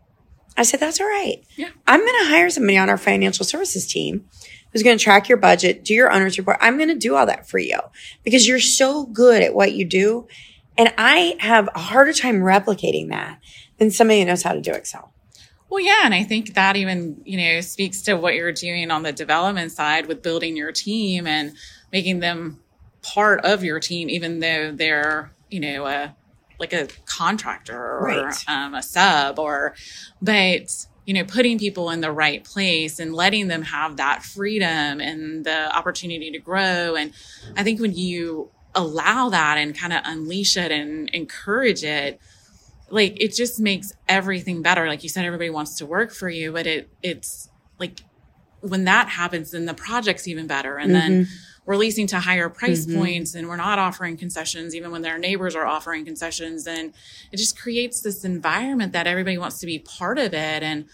I 0.56 0.62
said, 0.62 0.80
that's 0.80 1.00
all 1.00 1.06
right. 1.06 1.44
Yeah. 1.56 1.68
I'm 1.86 2.00
going 2.00 2.24
to 2.24 2.30
hire 2.30 2.50
somebody 2.50 2.78
on 2.78 2.88
our 2.88 2.98
financial 2.98 3.44
services 3.44 3.86
team 3.86 4.26
who's 4.72 4.82
going 4.82 4.96
to 4.96 5.02
track 5.02 5.28
your 5.28 5.38
budget, 5.38 5.84
do 5.84 5.94
your 5.94 6.10
owner's 6.10 6.38
report. 6.38 6.58
I'm 6.60 6.76
going 6.76 6.88
to 6.88 6.94
do 6.94 7.14
all 7.14 7.26
that 7.26 7.48
for 7.48 7.58
you 7.58 7.78
because 8.22 8.46
you're 8.46 8.60
so 8.60 9.04
good 9.06 9.42
at 9.42 9.54
what 9.54 9.72
you 9.72 9.84
do. 9.84 10.26
And 10.78 10.92
I 10.96 11.36
have 11.40 11.68
a 11.74 11.78
harder 11.78 12.12
time 12.12 12.40
replicating 12.40 13.10
that 13.10 13.38
than 13.78 13.90
somebody 13.90 14.20
who 14.20 14.26
knows 14.26 14.42
how 14.42 14.52
to 14.52 14.60
do 14.60 14.72
Excel. 14.72 15.11
Well, 15.72 15.80
yeah, 15.80 16.02
and 16.04 16.12
I 16.12 16.22
think 16.22 16.52
that 16.52 16.76
even 16.76 17.22
you 17.24 17.38
know 17.38 17.62
speaks 17.62 18.02
to 18.02 18.14
what 18.14 18.34
you're 18.34 18.52
doing 18.52 18.90
on 18.90 19.04
the 19.04 19.10
development 19.10 19.72
side 19.72 20.04
with 20.04 20.22
building 20.22 20.54
your 20.54 20.70
team 20.70 21.26
and 21.26 21.56
making 21.90 22.20
them 22.20 22.60
part 23.00 23.40
of 23.46 23.64
your 23.64 23.80
team, 23.80 24.10
even 24.10 24.40
though 24.40 24.72
they're 24.72 25.32
you 25.48 25.60
know 25.60 25.86
a 25.86 26.14
like 26.60 26.74
a 26.74 26.88
contractor 27.06 27.74
or 27.74 28.02
Right. 28.02 28.34
um, 28.46 28.74
a 28.74 28.82
sub 28.82 29.38
or, 29.38 29.74
but 30.20 30.86
you 31.06 31.14
know 31.14 31.24
putting 31.24 31.58
people 31.58 31.88
in 31.88 32.02
the 32.02 32.12
right 32.12 32.44
place 32.44 32.98
and 32.98 33.14
letting 33.14 33.48
them 33.48 33.62
have 33.62 33.96
that 33.96 34.22
freedom 34.22 35.00
and 35.00 35.46
the 35.46 35.74
opportunity 35.74 36.30
to 36.32 36.38
grow. 36.38 36.96
And 36.96 37.14
I 37.56 37.62
think 37.62 37.80
when 37.80 37.94
you 37.94 38.50
allow 38.74 39.30
that 39.30 39.56
and 39.56 39.74
kind 39.74 39.94
of 39.94 40.02
unleash 40.04 40.58
it 40.58 40.70
and 40.70 41.08
encourage 41.14 41.82
it 41.82 42.20
like 42.92 43.20
it 43.20 43.34
just 43.34 43.58
makes 43.58 43.92
everything 44.08 44.62
better. 44.62 44.86
Like 44.86 45.02
you 45.02 45.08
said 45.08 45.24
everybody 45.24 45.50
wants 45.50 45.76
to 45.78 45.86
work 45.86 46.12
for 46.12 46.28
you 46.28 46.52
but 46.52 46.66
it 46.66 46.88
it's 47.02 47.48
like 47.78 48.00
when 48.60 48.84
that 48.84 49.08
happens 49.08 49.50
then 49.50 49.64
the 49.66 49.74
project's 49.74 50.28
even 50.28 50.46
better. 50.46 50.76
And 50.76 50.94
then 50.94 51.26
we're 51.64 51.76
leasing 51.76 52.06
to 52.08 52.18
higher 52.20 52.48
price 52.48 52.86
Mhm. 52.86 52.98
points 52.98 53.34
and 53.34 53.48
we're 53.48 53.56
not 53.56 53.78
offering 53.78 54.16
concessions. 54.16 54.74
Even 54.74 54.90
when 54.90 55.02
their 55.02 55.16
neighbors 55.18 55.54
are 55.54 55.64
offering 55.66 56.04
concessions 56.04 56.66
and 56.66 56.92
it 57.32 57.36
just 57.38 57.58
creates 57.58 58.00
this 58.02 58.24
environment 58.24 58.92
that 58.92 59.06
everybody 59.06 59.38
wants 59.38 59.58
to 59.60 59.66
be 59.66 59.78
part 59.78 60.18
of 60.18 60.34
it. 60.34 60.62
And 60.62 60.84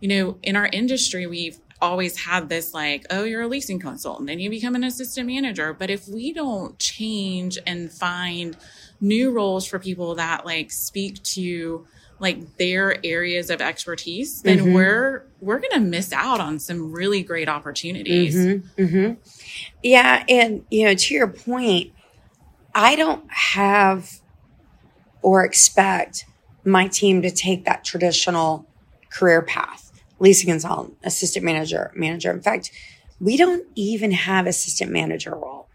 you 0.00 0.08
know 0.08 0.38
in 0.42 0.54
our 0.54 0.68
industry 0.72 1.26
we've 1.26 1.58
always 1.80 2.18
had 2.18 2.48
this 2.48 2.72
like 2.74 3.04
oh 3.10 3.24
you're 3.24 3.42
a 3.42 3.48
leasing 3.48 3.78
consultant 3.80 4.28
and 4.30 4.40
you 4.40 4.48
become 4.50 4.74
an 4.76 4.84
assistant 4.84 5.26
manager. 5.26 5.72
But 5.72 5.90
if 5.90 6.06
we 6.08 6.32
don't 6.32 6.78
change 6.78 7.58
and 7.66 7.90
find 7.92 8.56
new 9.00 9.30
roles 9.30 9.66
for 9.66 9.78
people 9.78 10.14
that 10.16 10.44
like 10.44 10.70
speak 10.70 11.22
to 11.22 11.86
like 12.20 12.56
their 12.56 12.96
areas 13.04 13.48
of 13.48 13.60
expertise 13.60 14.42
then 14.42 14.58
Mhm. 14.58 14.72
we're 14.74 15.22
we're 15.40 15.60
gonna 15.60 15.80
miss 15.84 16.12
out 16.12 16.40
on 16.40 16.58
some 16.58 16.90
really 16.92 17.22
great 17.22 17.48
opportunities 17.48 18.34
hmm 18.76 19.12
Yeah. 19.82 20.24
And, 20.28 20.64
you 20.70 20.84
know, 20.84 20.94
to 20.94 21.14
your 21.14 21.28
point, 21.28 21.92
I 22.74 22.96
don't 22.96 23.24
have 23.30 24.10
or 25.22 25.44
expect 25.44 26.24
my 26.64 26.88
team 26.88 27.22
to 27.22 27.30
take 27.30 27.64
that 27.64 27.84
traditional 27.84 28.66
career 29.10 29.42
path 29.42 29.90
leasing 30.20 30.50
consultant, 30.50 30.96
assistant 31.04 31.44
manager, 31.44 31.92
manager. 31.94 32.32
In 32.32 32.40
fact, 32.40 32.72
we 33.20 33.36
don't 33.36 33.64
even 33.76 34.10
have 34.10 34.46
assistant 34.46 34.90
manager 34.90 35.30
role. 35.30 35.67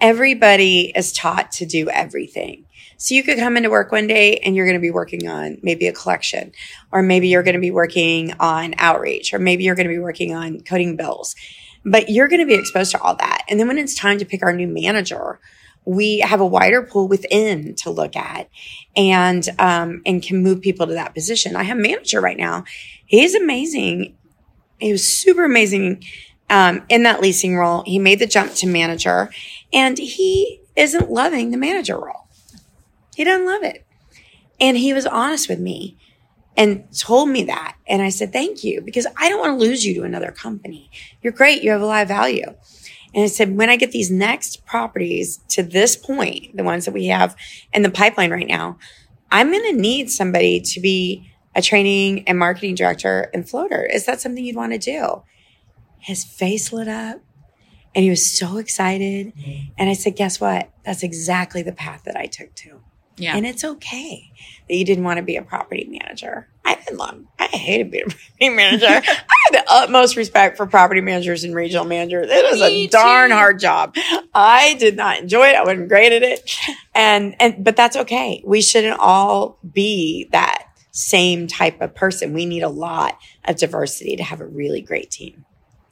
Everybody 0.00 0.92
is 0.94 1.12
taught 1.12 1.52
to 1.52 1.66
do 1.66 1.88
everything. 1.88 2.66
So 2.96 3.14
you 3.14 3.22
could 3.22 3.38
come 3.38 3.56
into 3.56 3.70
work 3.70 3.92
one 3.92 4.06
day 4.06 4.36
and 4.38 4.54
you're 4.54 4.66
going 4.66 4.78
to 4.78 4.80
be 4.80 4.90
working 4.90 5.28
on 5.28 5.58
maybe 5.62 5.86
a 5.86 5.92
collection, 5.92 6.52
or 6.92 7.02
maybe 7.02 7.28
you're 7.28 7.42
going 7.42 7.54
to 7.54 7.60
be 7.60 7.70
working 7.70 8.34
on 8.38 8.74
outreach, 8.78 9.34
or 9.34 9.38
maybe 9.38 9.64
you're 9.64 9.74
going 9.74 9.88
to 9.88 9.92
be 9.92 9.98
working 9.98 10.34
on 10.34 10.60
coding 10.60 10.96
bills. 10.96 11.34
But 11.84 12.08
you're 12.08 12.28
going 12.28 12.40
to 12.40 12.46
be 12.46 12.54
exposed 12.54 12.92
to 12.92 13.00
all 13.00 13.16
that. 13.16 13.42
And 13.48 13.60
then 13.60 13.68
when 13.68 13.78
it's 13.78 13.94
time 13.94 14.18
to 14.18 14.24
pick 14.24 14.42
our 14.42 14.52
new 14.52 14.68
manager, 14.68 15.38
we 15.84 16.20
have 16.20 16.40
a 16.40 16.46
wider 16.46 16.82
pool 16.82 17.08
within 17.08 17.74
to 17.76 17.90
look 17.90 18.16
at 18.16 18.48
and 18.96 19.46
um, 19.58 20.00
and 20.06 20.22
can 20.22 20.42
move 20.42 20.60
people 20.62 20.86
to 20.86 20.94
that 20.94 21.14
position. 21.14 21.56
I 21.56 21.64
have 21.64 21.78
a 21.78 21.82
manager 21.82 22.20
right 22.20 22.38
now. 22.38 22.64
He's 23.04 23.34
amazing. 23.34 24.16
He 24.78 24.92
was 24.92 25.06
super 25.06 25.44
amazing 25.44 26.02
um, 26.50 26.84
in 26.88 27.02
that 27.02 27.20
leasing 27.20 27.56
role. 27.56 27.82
He 27.86 27.98
made 27.98 28.18
the 28.18 28.26
jump 28.26 28.54
to 28.54 28.66
manager, 28.66 29.30
and 29.74 29.98
he 29.98 30.60
isn't 30.76 31.10
loving 31.10 31.50
the 31.50 31.58
manager 31.58 31.98
role. 31.98 32.28
He 33.14 33.24
doesn't 33.24 33.46
love 33.46 33.62
it, 33.62 33.84
and 34.60 34.76
he 34.76 34.94
was 34.94 35.06
honest 35.06 35.48
with 35.48 35.60
me 35.60 35.98
and 36.56 36.86
told 36.96 37.28
me 37.28 37.44
that. 37.44 37.76
And 37.86 38.00
I 38.00 38.08
said, 38.08 38.32
"Thank 38.32 38.64
you," 38.64 38.80
because 38.80 39.06
I 39.16 39.28
don't 39.28 39.40
want 39.40 39.58
to 39.58 39.66
lose 39.66 39.84
you 39.84 39.94
to 39.94 40.04
another 40.04 40.30
company. 40.30 40.90
You're 41.20 41.32
great. 41.32 41.62
You 41.62 41.72
have 41.72 41.82
a 41.82 41.86
lot 41.86 42.02
of 42.02 42.08
value. 42.08 42.54
And 43.14 43.22
I 43.22 43.28
said, 43.28 43.56
when 43.56 43.70
I 43.70 43.76
get 43.76 43.92
these 43.92 44.10
next 44.10 44.66
properties 44.66 45.38
to 45.50 45.62
this 45.62 45.94
point, 45.94 46.56
the 46.56 46.64
ones 46.64 46.84
that 46.84 46.92
we 46.92 47.06
have 47.06 47.36
in 47.72 47.82
the 47.82 47.90
pipeline 47.90 48.32
right 48.32 48.46
now, 48.46 48.76
I'm 49.30 49.52
going 49.52 49.72
to 49.72 49.80
need 49.80 50.10
somebody 50.10 50.60
to 50.60 50.80
be 50.80 51.30
a 51.54 51.62
training 51.62 52.26
and 52.26 52.36
marketing 52.36 52.74
director 52.74 53.30
in 53.32 53.44
floater. 53.44 53.86
Is 53.86 54.04
that 54.06 54.20
something 54.20 54.44
you'd 54.44 54.56
want 54.56 54.72
to 54.72 54.78
do? 54.78 55.22
His 55.98 56.24
face 56.24 56.72
lit 56.72 56.88
up 56.88 57.20
and 57.94 58.02
he 58.04 58.10
was 58.10 58.24
so 58.30 58.56
excited. 58.58 59.34
Mm-hmm. 59.36 59.72
And 59.78 59.88
I 59.90 59.92
said, 59.94 60.16
guess 60.16 60.40
what? 60.40 60.70
That's 60.84 61.02
exactly 61.02 61.62
the 61.62 61.72
path 61.72 62.02
that 62.04 62.16
I 62.16 62.26
took 62.26 62.54
too. 62.54 62.80
yeah 63.16 63.36
And 63.36 63.46
it's 63.46 63.64
okay 63.64 64.32
that 64.68 64.74
you 64.74 64.84
didn't 64.84 65.04
want 65.04 65.18
to 65.18 65.22
be 65.22 65.36
a 65.36 65.42
property 65.42 65.86
manager. 65.90 66.48
I 66.64 66.74
didn't 66.76 66.96
love, 66.98 67.22
I 67.38 67.44
hated 67.46 67.90
being 67.90 68.04
a 68.06 68.10
property 68.10 68.48
manager. 68.48 68.86
I 68.88 69.00
had 69.00 69.52
the 69.52 69.64
utmost 69.70 70.16
respect 70.16 70.56
for 70.56 70.66
property 70.66 71.00
managers 71.02 71.44
and 71.44 71.54
regional 71.54 71.84
managers. 71.84 72.28
It 72.30 72.50
was 72.50 72.60
a 72.62 72.68
Me 72.68 72.86
darn 72.86 73.30
too. 73.30 73.36
hard 73.36 73.58
job. 73.60 73.94
I 74.34 74.74
did 74.78 74.96
not 74.96 75.18
enjoy 75.20 75.48
it. 75.48 75.54
I 75.56 75.62
wasn't 75.62 75.88
great 75.88 76.12
at 76.12 76.22
it. 76.22 76.56
And, 76.94 77.36
and, 77.40 77.62
but 77.64 77.76
that's 77.76 77.96
okay. 77.96 78.42
We 78.46 78.62
shouldn't 78.62 78.98
all 78.98 79.58
be 79.72 80.28
that 80.32 80.64
same 80.92 81.46
type 81.46 81.80
of 81.80 81.94
person. 81.94 82.32
We 82.32 82.46
need 82.46 82.62
a 82.62 82.68
lot 82.68 83.18
of 83.44 83.56
diversity 83.56 84.16
to 84.16 84.22
have 84.22 84.40
a 84.40 84.46
really 84.46 84.80
great 84.80 85.10
team. 85.10 85.44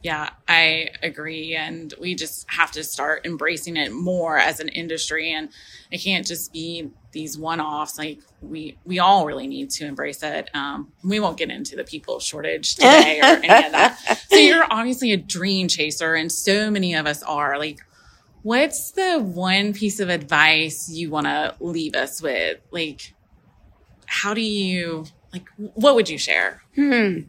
Yeah, 0.03 0.31
I 0.49 0.91
agree. 1.03 1.55
And 1.55 1.95
we 2.01 2.17
just 2.17 2.45
have 2.51 2.73
to 2.73 2.83
start 2.83 3.25
embracing 3.25 3.77
it 3.77 3.93
more 3.93 4.37
as 4.37 4.59
an 4.59 4.69
industry. 4.69 5.33
And 5.33 5.49
it 5.93 5.99
can't 5.99 6.27
just 6.27 6.53
be 6.53 6.91
these 7.13 7.39
one 7.39 7.61
offs. 7.61 7.99
Like 7.99 8.19
we, 8.41 8.79
we 8.85 8.99
all 8.99 9.27
really 9.27 9.47
need 9.47 9.71
to 9.71 9.87
embrace 9.87 10.25
it. 10.25 10.51
Um, 10.55 10.91
we 11.05 11.21
won't 11.21 11.37
get 11.37 11.51
into 11.51 11.77
the 11.77 11.85
people 11.85 12.19
shortage 12.19 12.75
today 12.75 13.21
or 13.21 13.27
any 13.27 13.67
of 13.67 13.73
that. 13.73 14.25
So 14.29 14.37
you're 14.37 14.67
obviously 14.69 15.13
a 15.13 15.17
dream 15.17 15.69
chaser 15.69 16.15
and 16.15 16.33
so 16.33 16.69
many 16.69 16.95
of 16.95 17.07
us 17.07 17.23
are 17.23 17.57
like, 17.57 17.79
what's 18.43 18.91
the 18.91 19.21
one 19.21 19.73
piece 19.73 20.01
of 20.01 20.09
advice 20.09 20.91
you 20.91 21.11
want 21.11 21.27
to 21.27 21.55
leave 21.61 21.95
us 21.95 22.21
with? 22.21 22.59
Like, 22.73 23.15
how 24.07 24.35
do 24.35 24.41
you, 24.41 25.05
like, 25.33 25.47
what 25.57 25.95
would 25.95 26.09
you 26.09 26.19
share? 26.19 26.63
Hmm. 26.75 27.21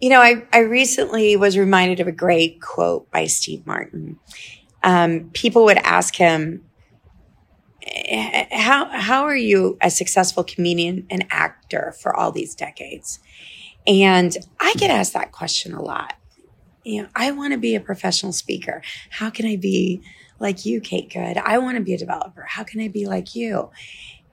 You 0.00 0.10
know, 0.10 0.20
I, 0.20 0.44
I 0.52 0.58
recently 0.60 1.36
was 1.36 1.56
reminded 1.56 2.00
of 2.00 2.06
a 2.06 2.12
great 2.12 2.60
quote 2.60 3.10
by 3.10 3.26
Steve 3.26 3.66
Martin. 3.66 4.18
Um, 4.82 5.30
people 5.32 5.64
would 5.64 5.78
ask 5.78 6.14
him, 6.16 6.64
how, 8.52 8.86
how 8.90 9.24
are 9.24 9.36
you 9.36 9.78
a 9.80 9.90
successful 9.90 10.44
comedian 10.44 11.06
and 11.08 11.24
actor 11.30 11.94
for 12.00 12.14
all 12.14 12.30
these 12.30 12.54
decades? 12.54 13.20
And 13.86 14.36
I 14.60 14.74
get 14.74 14.90
asked 14.90 15.14
that 15.14 15.32
question 15.32 15.72
a 15.72 15.80
lot. 15.80 16.14
You 16.84 17.02
know, 17.02 17.08
I 17.14 17.30
want 17.30 17.52
to 17.52 17.58
be 17.58 17.74
a 17.74 17.80
professional 17.80 18.32
speaker. 18.32 18.82
How 19.10 19.30
can 19.30 19.46
I 19.46 19.56
be 19.56 20.02
like 20.38 20.66
you, 20.66 20.80
Kate 20.80 21.10
Good? 21.10 21.38
I 21.38 21.58
want 21.58 21.78
to 21.78 21.82
be 21.82 21.94
a 21.94 21.98
developer. 21.98 22.42
How 22.42 22.64
can 22.64 22.80
I 22.80 22.88
be 22.88 23.06
like 23.06 23.34
you? 23.34 23.70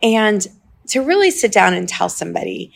And 0.01 0.45
to 0.87 1.01
really 1.01 1.31
sit 1.31 1.51
down 1.51 1.73
and 1.73 1.87
tell 1.87 2.09
somebody, 2.09 2.73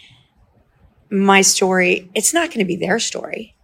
my 1.09 1.41
story, 1.41 2.09
it's 2.13 2.33
not 2.33 2.49
going 2.49 2.59
to 2.59 2.65
be 2.65 2.75
their 2.75 2.99
story. 2.99 3.55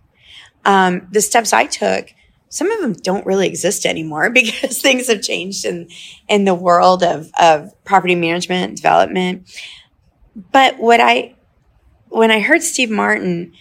Um, 0.65 1.07
the 1.11 1.21
steps 1.21 1.53
I 1.53 1.65
took, 1.65 2.13
some 2.49 2.71
of 2.71 2.81
them 2.81 2.93
don't 2.93 3.25
really 3.25 3.47
exist 3.47 3.85
anymore 3.85 4.29
because 4.33 4.81
things 4.81 5.07
have 5.07 5.21
changed 5.21 5.65
in, 5.65 5.89
in 6.27 6.45
the 6.45 6.55
world 6.55 7.03
of, 7.03 7.31
of 7.39 7.71
property 7.83 8.15
management 8.15 8.69
and 8.69 8.77
development. 8.77 9.59
But 10.51 10.79
what 10.79 10.99
I, 10.99 11.35
when 12.09 12.31
I 12.31 12.39
heard 12.39 12.63
Steve 12.63 12.89
Martin 12.89 13.53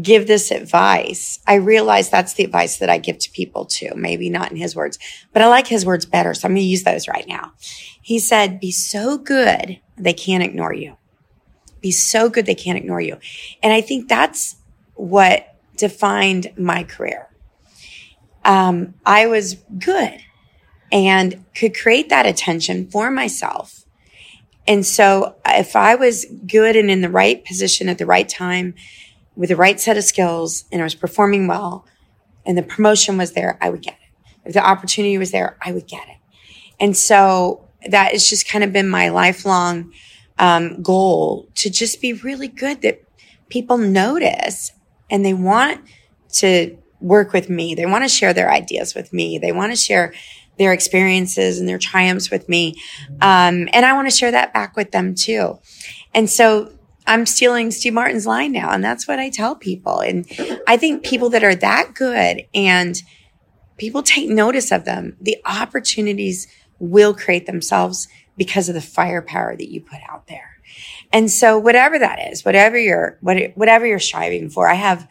give 0.00 0.26
this 0.26 0.50
advice, 0.50 1.40
I 1.46 1.54
realized 1.54 2.10
that's 2.10 2.34
the 2.34 2.44
advice 2.44 2.78
that 2.78 2.90
I 2.90 2.98
give 2.98 3.18
to 3.18 3.30
people 3.30 3.64
too. 3.64 3.90
Maybe 3.96 4.30
not 4.30 4.50
in 4.50 4.56
his 4.56 4.76
words, 4.76 4.98
but 5.32 5.42
I 5.42 5.48
like 5.48 5.66
his 5.66 5.84
words 5.84 6.06
better. 6.06 6.34
So 6.34 6.46
I'm 6.46 6.52
going 6.52 6.62
to 6.62 6.68
use 6.68 6.84
those 6.84 7.08
right 7.08 7.26
now. 7.26 7.52
He 8.00 8.18
said, 8.18 8.60
be 8.60 8.70
so 8.70 9.18
good 9.18 9.80
they 9.96 10.12
can't 10.12 10.42
ignore 10.42 10.72
you 10.72 10.96
be 11.80 11.90
so 11.90 12.28
good 12.28 12.46
they 12.46 12.54
can't 12.54 12.78
ignore 12.78 13.00
you. 13.00 13.18
And 13.62 13.72
I 13.72 13.80
think 13.80 14.08
that's 14.08 14.56
what 14.94 15.56
defined 15.76 16.52
my 16.58 16.84
career. 16.84 17.28
Um, 18.44 18.94
I 19.04 19.26
was 19.26 19.54
good 19.78 20.20
and 20.92 21.44
could 21.54 21.76
create 21.76 22.08
that 22.08 22.26
attention 22.26 22.90
for 22.90 23.10
myself. 23.10 23.84
And 24.66 24.84
so 24.84 25.36
if 25.46 25.74
I 25.74 25.94
was 25.94 26.26
good 26.46 26.76
and 26.76 26.90
in 26.90 27.00
the 27.00 27.08
right 27.08 27.44
position 27.44 27.88
at 27.88 27.98
the 27.98 28.06
right 28.06 28.28
time 28.28 28.74
with 29.34 29.48
the 29.48 29.56
right 29.56 29.80
set 29.80 29.96
of 29.96 30.04
skills 30.04 30.64
and 30.70 30.80
I 30.80 30.84
was 30.84 30.94
performing 30.94 31.46
well 31.46 31.86
and 32.46 32.56
the 32.56 32.62
promotion 32.62 33.16
was 33.16 33.32
there, 33.32 33.58
I 33.60 33.70
would 33.70 33.82
get 33.82 33.94
it. 33.94 34.28
If 34.44 34.54
the 34.54 34.66
opportunity 34.66 35.18
was 35.18 35.32
there, 35.32 35.56
I 35.62 35.72
would 35.72 35.86
get 35.86 36.08
it. 36.08 36.16
And 36.78 36.96
so 36.96 37.68
that 37.88 38.12
has 38.12 38.28
just 38.28 38.48
kind 38.48 38.64
of 38.64 38.72
been 38.72 38.88
my 38.88 39.08
lifelong 39.08 39.92
um, 40.40 40.82
goal 40.82 41.48
to 41.54 41.70
just 41.70 42.00
be 42.00 42.14
really 42.14 42.48
good 42.48 42.82
that 42.82 43.04
people 43.48 43.78
notice 43.78 44.72
and 45.10 45.24
they 45.24 45.34
want 45.34 45.82
to 46.32 46.76
work 47.00 47.32
with 47.32 47.48
me. 47.48 47.74
They 47.74 47.86
want 47.86 48.04
to 48.04 48.08
share 48.08 48.32
their 48.32 48.50
ideas 48.50 48.94
with 48.94 49.12
me. 49.12 49.38
They 49.38 49.52
want 49.52 49.72
to 49.72 49.76
share 49.76 50.12
their 50.58 50.72
experiences 50.72 51.60
and 51.60 51.68
their 51.68 51.78
triumphs 51.78 52.30
with 52.30 52.48
me. 52.48 52.74
Um, 53.20 53.68
and 53.72 53.86
I 53.86 53.92
want 53.92 54.10
to 54.10 54.16
share 54.16 54.30
that 54.30 54.52
back 54.52 54.76
with 54.76 54.92
them 54.92 55.14
too. 55.14 55.58
And 56.14 56.28
so 56.28 56.72
I'm 57.06 57.26
stealing 57.26 57.70
Steve 57.70 57.94
Martin's 57.94 58.26
line 58.26 58.52
now. 58.52 58.70
And 58.70 58.82
that's 58.82 59.06
what 59.06 59.18
I 59.18 59.30
tell 59.30 59.54
people. 59.54 60.00
And 60.00 60.26
I 60.66 60.76
think 60.76 61.04
people 61.04 61.30
that 61.30 61.44
are 61.44 61.54
that 61.54 61.94
good 61.94 62.46
and 62.54 63.00
people 63.78 64.02
take 64.02 64.28
notice 64.28 64.70
of 64.70 64.84
them, 64.84 65.16
the 65.20 65.38
opportunities 65.44 66.46
will 66.78 67.14
create 67.14 67.46
themselves 67.46 68.08
because 68.36 68.68
of 68.68 68.74
the 68.74 68.80
firepower 68.80 69.56
that 69.56 69.70
you 69.70 69.80
put 69.80 70.00
out 70.08 70.26
there. 70.26 70.58
And 71.12 71.30
so 71.30 71.58
whatever 71.58 71.98
that 71.98 72.32
is, 72.32 72.44
whatever 72.44 72.78
you're, 72.78 73.18
whatever 73.20 73.86
you're 73.86 73.98
striving 73.98 74.50
for, 74.50 74.68
I 74.68 74.74
have 74.74 75.08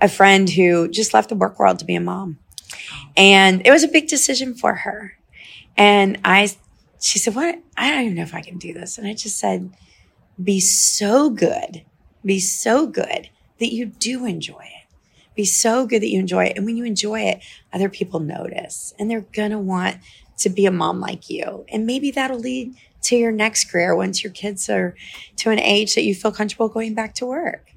a 0.00 0.08
friend 0.08 0.48
who 0.48 0.88
just 0.88 1.12
left 1.12 1.28
the 1.28 1.34
work 1.34 1.58
world 1.58 1.78
to 1.80 1.84
be 1.84 1.94
a 1.94 2.00
mom 2.00 2.38
and 3.16 3.66
it 3.66 3.70
was 3.70 3.82
a 3.82 3.88
big 3.88 4.08
decision 4.08 4.54
for 4.54 4.74
her. 4.74 5.16
And 5.76 6.18
I, 6.24 6.50
she 7.00 7.18
said, 7.18 7.34
what? 7.34 7.58
I 7.76 7.90
don't 7.90 8.04
even 8.04 8.16
know 8.16 8.22
if 8.22 8.34
I 8.34 8.42
can 8.42 8.58
do 8.58 8.72
this. 8.72 8.98
And 8.98 9.06
I 9.06 9.14
just 9.14 9.38
said, 9.38 9.70
be 10.42 10.60
so 10.60 11.30
good, 11.30 11.84
be 12.24 12.40
so 12.40 12.86
good 12.86 13.30
that 13.58 13.72
you 13.72 13.86
do 13.86 14.24
enjoy 14.24 14.62
it. 14.62 14.86
Be 15.34 15.44
so 15.44 15.86
good 15.86 16.02
that 16.02 16.08
you 16.08 16.18
enjoy 16.18 16.46
it. 16.46 16.56
And 16.56 16.66
when 16.66 16.76
you 16.76 16.84
enjoy 16.84 17.20
it, 17.20 17.42
other 17.72 17.88
people 17.88 18.20
notice 18.20 18.92
and 18.98 19.10
they're 19.10 19.20
going 19.20 19.52
to 19.52 19.58
want 19.58 19.98
to 20.40 20.50
be 20.50 20.66
a 20.66 20.70
mom 20.70 21.00
like 21.00 21.30
you. 21.30 21.64
And 21.72 21.86
maybe 21.86 22.10
that'll 22.10 22.38
lead 22.38 22.74
to 23.02 23.16
your 23.16 23.32
next 23.32 23.70
career 23.70 23.94
once 23.96 24.22
your 24.22 24.32
kids 24.32 24.68
are 24.68 24.94
to 25.36 25.50
an 25.50 25.58
age 25.58 25.94
that 25.94 26.04
you 26.04 26.14
feel 26.14 26.32
comfortable 26.32 26.68
going 26.68 26.94
back 26.94 27.14
to 27.16 27.26
work. 27.26 27.70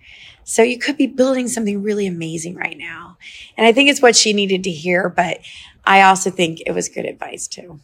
So 0.43 0.62
you 0.62 0.78
could 0.78 0.97
be 0.97 1.08
building 1.08 1.47
something 1.47 1.82
really 1.82 2.06
amazing 2.06 2.56
right 2.56 2.78
now. 2.78 3.17
And 3.58 3.65
I 3.65 3.71
think 3.71 3.89
it's 3.89 4.02
what 4.02 4.15
she 4.15 4.34
needed 4.34 4.63
to 4.65 4.71
hear, 4.71 5.08
but 5.08 5.39
I 5.86 6.02
also 6.02 6.30
think 6.30 6.62
it 6.65 6.71
was 6.71 6.89
good 6.89 7.06
advice 7.06 7.47
too. 7.47 7.80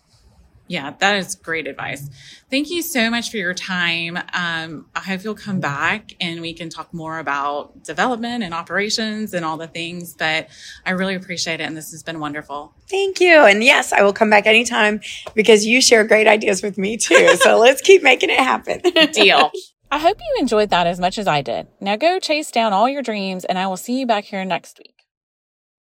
Yeah, 0.69 0.93
that 0.99 1.17
is 1.17 1.33
great 1.33 1.65
advice. 1.65 2.07
Thank 2.51 2.69
you 2.69 2.83
so 2.83 3.09
much 3.09 3.31
for 3.31 3.37
your 3.37 3.55
time. 3.55 4.17
Um, 4.33 4.85
I 4.95 4.99
hope 4.99 5.23
you'll 5.23 5.33
come 5.33 5.59
back 5.59 6.13
and 6.21 6.41
we 6.41 6.53
can 6.53 6.69
talk 6.69 6.93
more 6.93 7.17
about 7.17 7.83
development 7.83 8.43
and 8.43 8.53
operations 8.53 9.33
and 9.33 9.43
all 9.43 9.57
the 9.57 9.65
things. 9.67 10.13
But 10.13 10.47
I 10.85 10.91
really 10.91 11.15
appreciate 11.15 11.59
it, 11.59 11.63
and 11.63 11.75
this 11.75 11.89
has 11.89 12.03
been 12.03 12.19
wonderful. 12.19 12.75
Thank 12.87 13.19
you. 13.19 13.45
And 13.45 13.63
yes, 13.63 13.91
I 13.91 14.03
will 14.03 14.13
come 14.13 14.29
back 14.29 14.45
anytime 14.45 15.01
because 15.33 15.65
you 15.65 15.81
share 15.81 16.03
great 16.03 16.27
ideas 16.27 16.61
with 16.61 16.77
me 16.77 16.97
too. 16.97 17.27
So 17.39 17.57
let's 17.57 17.81
keep 17.81 18.03
making 18.03 18.29
it 18.29 18.39
happen. 18.39 18.81
Deal. 19.11 19.49
I 19.91 19.97
hope 19.97 20.17
you 20.19 20.41
enjoyed 20.41 20.69
that 20.69 20.85
as 20.85 20.99
much 20.99 21.17
as 21.17 21.25
I 21.25 21.41
did. 21.41 21.67
Now 21.79 21.95
go 21.95 22.19
chase 22.19 22.51
down 22.51 22.73
all 22.73 22.87
your 22.87 23.01
dreams, 23.01 23.43
and 23.45 23.57
I 23.57 23.65
will 23.65 23.77
see 23.77 23.99
you 23.99 24.05
back 24.05 24.25
here 24.25 24.45
next 24.45 24.77
week. 24.77 24.98